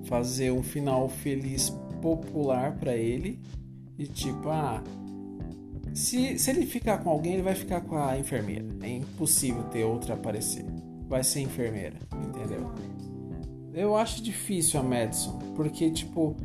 [0.04, 1.70] fazer um final feliz
[2.00, 3.38] popular para ele
[3.98, 4.82] e tipo, ah,
[5.92, 8.64] se, se ele ficar com alguém, ele vai ficar com a enfermeira.
[8.82, 10.64] É impossível ter outra aparecer.
[11.08, 12.70] Vai ser enfermeira, entendeu?
[13.74, 16.36] Eu acho difícil a Madison, porque tipo,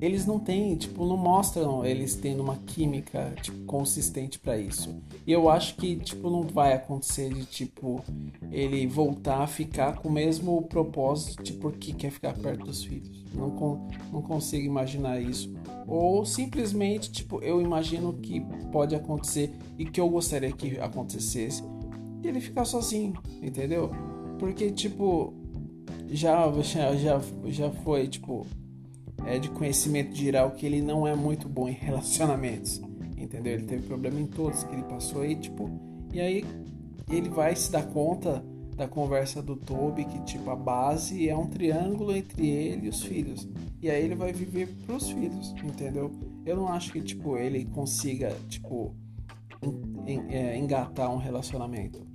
[0.00, 4.94] eles não têm, tipo, não mostram eles tendo uma química tipo, consistente para isso.
[5.26, 8.02] E eu acho que tipo não vai acontecer de tipo
[8.50, 13.24] ele voltar a ficar com o mesmo propósito, tipo, porque quer ficar perto dos filhos.
[13.34, 13.48] Não,
[14.12, 15.52] não consigo imaginar isso.
[15.86, 18.40] Ou simplesmente, tipo, eu imagino que
[18.72, 21.62] pode acontecer e que eu gostaria que acontecesse.
[22.22, 23.90] E ele ficar sozinho, entendeu?
[24.38, 25.32] Porque, tipo,
[26.08, 28.46] já, já, já foi, tipo,
[29.26, 32.80] é de conhecimento geral que ele não é muito bom em relacionamentos.
[33.16, 33.54] Entendeu?
[33.54, 35.70] Ele teve problema em todos que ele passou aí, tipo,
[36.12, 36.44] e aí
[37.10, 38.44] ele vai se dar conta
[38.76, 43.02] da conversa do Toby que tipo a base é um triângulo entre ele e os
[43.02, 43.48] filhos.
[43.80, 46.12] E aí ele vai viver pros filhos, entendeu?
[46.44, 48.94] Eu não acho que tipo ele consiga tipo
[50.28, 52.06] é, engatar um relacionamento.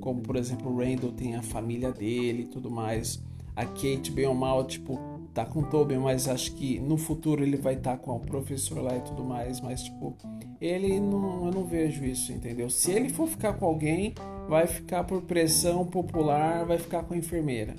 [0.00, 3.20] Como por exemplo o Randall tem a família dele e tudo mais.
[3.56, 7.42] A Kate bem ou mal tipo tá com o Tobin, mas acho que no futuro
[7.42, 10.16] ele vai estar tá com o professor lá e tudo mais, mas tipo,
[10.60, 12.70] ele não, eu não vejo isso, entendeu?
[12.70, 14.14] Se ele for ficar com alguém,
[14.48, 17.74] vai ficar por pressão popular, vai ficar com a enfermeira.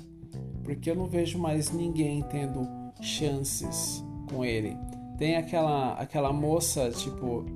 [0.62, 2.68] Porque eu não vejo mais ninguém tendo
[3.00, 4.76] chances com ele.
[5.16, 7.46] Tem aquela aquela moça, tipo,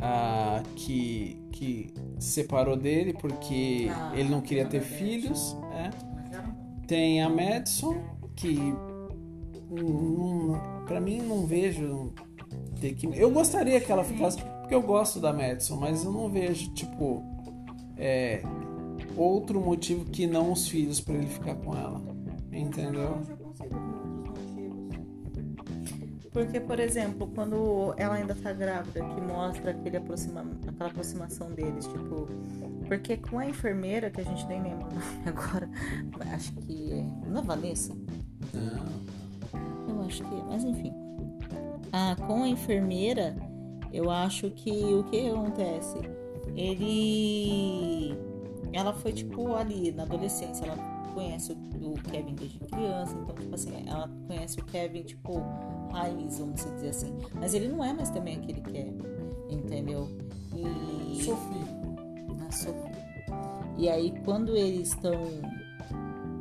[0.00, 5.90] a, que que separou dele porque ah, ele não queria ter filhos, é.
[6.86, 7.96] Tem a Madison,
[8.36, 8.74] que
[10.86, 12.12] para mim não vejo
[12.80, 16.28] ter que eu gostaria que ela ficasse porque eu gosto da Madison mas eu não
[16.28, 17.22] vejo tipo
[17.96, 18.42] é,
[19.16, 22.00] outro motivo que não os filhos para ele ficar com ela
[22.52, 23.20] entendeu?
[26.32, 31.86] Porque por exemplo quando ela ainda tá grávida que mostra aquele aproxima, aquela aproximação deles
[31.86, 32.28] tipo
[32.86, 34.88] porque com a enfermeira que a gente nem lembra
[35.24, 35.68] agora
[36.34, 37.94] acho que é, não é Vanessa
[38.52, 39.94] não.
[39.94, 40.34] Eu acho que.
[40.48, 40.92] Mas enfim.
[41.92, 43.36] Ah, com a enfermeira,
[43.92, 45.98] eu acho que o que acontece?
[46.56, 48.16] Ele.
[48.72, 50.76] Ela foi tipo ali na adolescência, ela
[51.14, 55.40] conhece o Kevin desde criança, então, tipo assim, ela conhece o Kevin, tipo,
[55.92, 57.16] raiz, vamos dizer assim.
[57.34, 58.98] Mas ele não é mais também aquele Kevin,
[59.48, 60.08] entendeu?
[60.56, 61.22] E.
[61.22, 62.44] Sophie.
[62.44, 62.94] A Sophie.
[63.78, 65.14] E aí, quando eles estão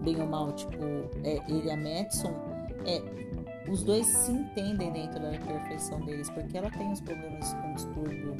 [0.03, 0.75] bem ou mal, tipo,
[1.23, 2.33] é, ele e a Madison,
[2.85, 3.01] é,
[3.69, 8.35] os dois se entendem dentro da perfeição deles, porque ela tem os problemas com distúrbio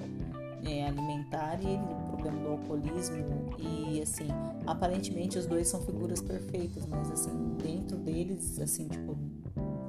[0.65, 4.27] é, alimentar e ele problema do alcoolismo e assim,
[4.65, 7.31] aparentemente os dois são figuras perfeitas, mas assim,
[7.61, 9.17] dentro deles, assim, tipo,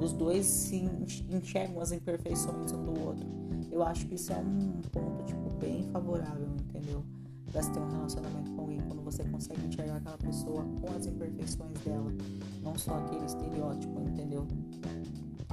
[0.00, 0.88] os dois se
[1.30, 3.26] enxergam as imperfeições um do outro.
[3.70, 7.02] Eu acho que isso é um ponto, tipo, bem favorável, entendeu?
[7.54, 11.06] Pra se ter um relacionamento com alguém quando você consegue enxergar aquela pessoa com as
[11.06, 12.12] imperfeições dela,
[12.60, 14.44] não só aquele estereótipo, entendeu?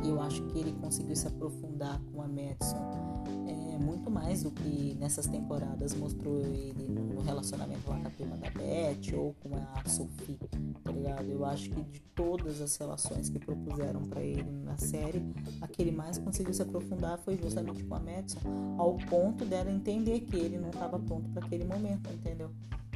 [0.03, 4.52] E eu acho que ele conseguiu se aprofundar com a Madison é, muito mais do
[4.52, 9.56] que nessas temporadas mostrou ele no relacionamento lá com a prima da Beth ou com
[9.56, 10.38] a Sophie,
[10.84, 11.30] tá ligado?
[11.30, 15.23] Eu acho que de todas as relações que propuseram para ele na série,
[15.61, 18.40] a que ele mais conseguiu se aprofundar foi justamente com a Madison,
[18.78, 22.52] ao ponto dela entender que ele não estava pronto para aquele momento, entendeu?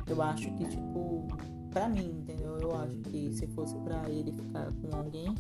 [0.08, 1.28] Eu acho que, tipo,
[1.72, 2.58] pra mim, entendeu?
[2.58, 5.34] Eu acho que se fosse pra ele ficar com alguém,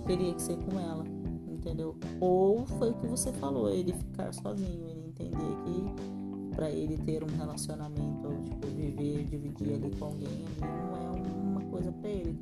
[0.00, 1.04] teria que ser com ela,
[1.48, 1.96] entendeu?
[2.20, 7.22] Ou foi o que você falou, ele ficar sozinho, ele entender que pra ele ter
[7.22, 12.36] um relacionamento, tipo, viver, dividir ali com alguém, não é uma coisa pra ele.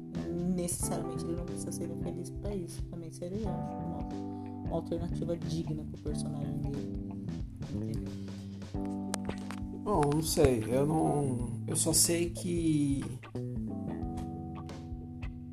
[0.55, 2.83] Necessariamente ele não precisa ser feliz pra isso.
[2.85, 3.99] Também seria, uma,
[4.65, 7.27] uma alternativa digna pro personagem dele.
[7.75, 8.27] Entendeu?
[9.85, 11.51] Bom, não sei, eu não.
[11.67, 13.05] Eu só sei que.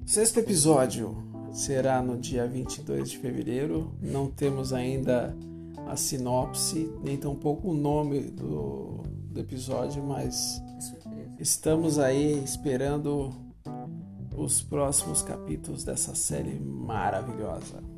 [0.05, 3.93] Sexto episódio será no dia 22 de fevereiro.
[4.01, 5.35] Não temos ainda
[5.87, 10.61] a sinopse, nem tampouco o nome do, do episódio, mas
[11.39, 13.31] estamos aí esperando
[14.35, 17.92] os próximos capítulos dessa série maravilhosa.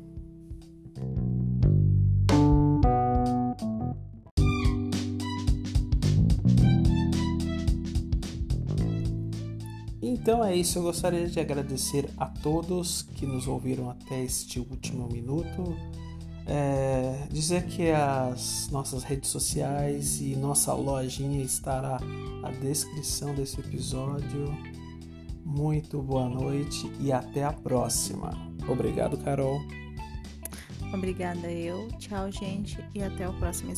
[10.16, 15.06] Então é isso, eu gostaria de agradecer a todos que nos ouviram até este último
[15.08, 15.76] minuto.
[16.46, 21.98] É, dizer que as nossas redes sociais e nossa lojinha estará
[22.40, 24.56] na descrição desse episódio.
[25.44, 28.32] Muito boa noite e até a próxima.
[28.66, 29.60] Obrigado, Carol.
[30.94, 31.88] Obrigada eu.
[31.98, 33.70] Tchau, gente, e até o próximo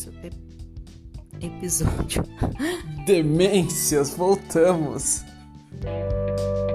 [1.41, 2.23] episódio.
[3.05, 5.25] Demências, voltamos.
[5.81, 6.68] Thank you.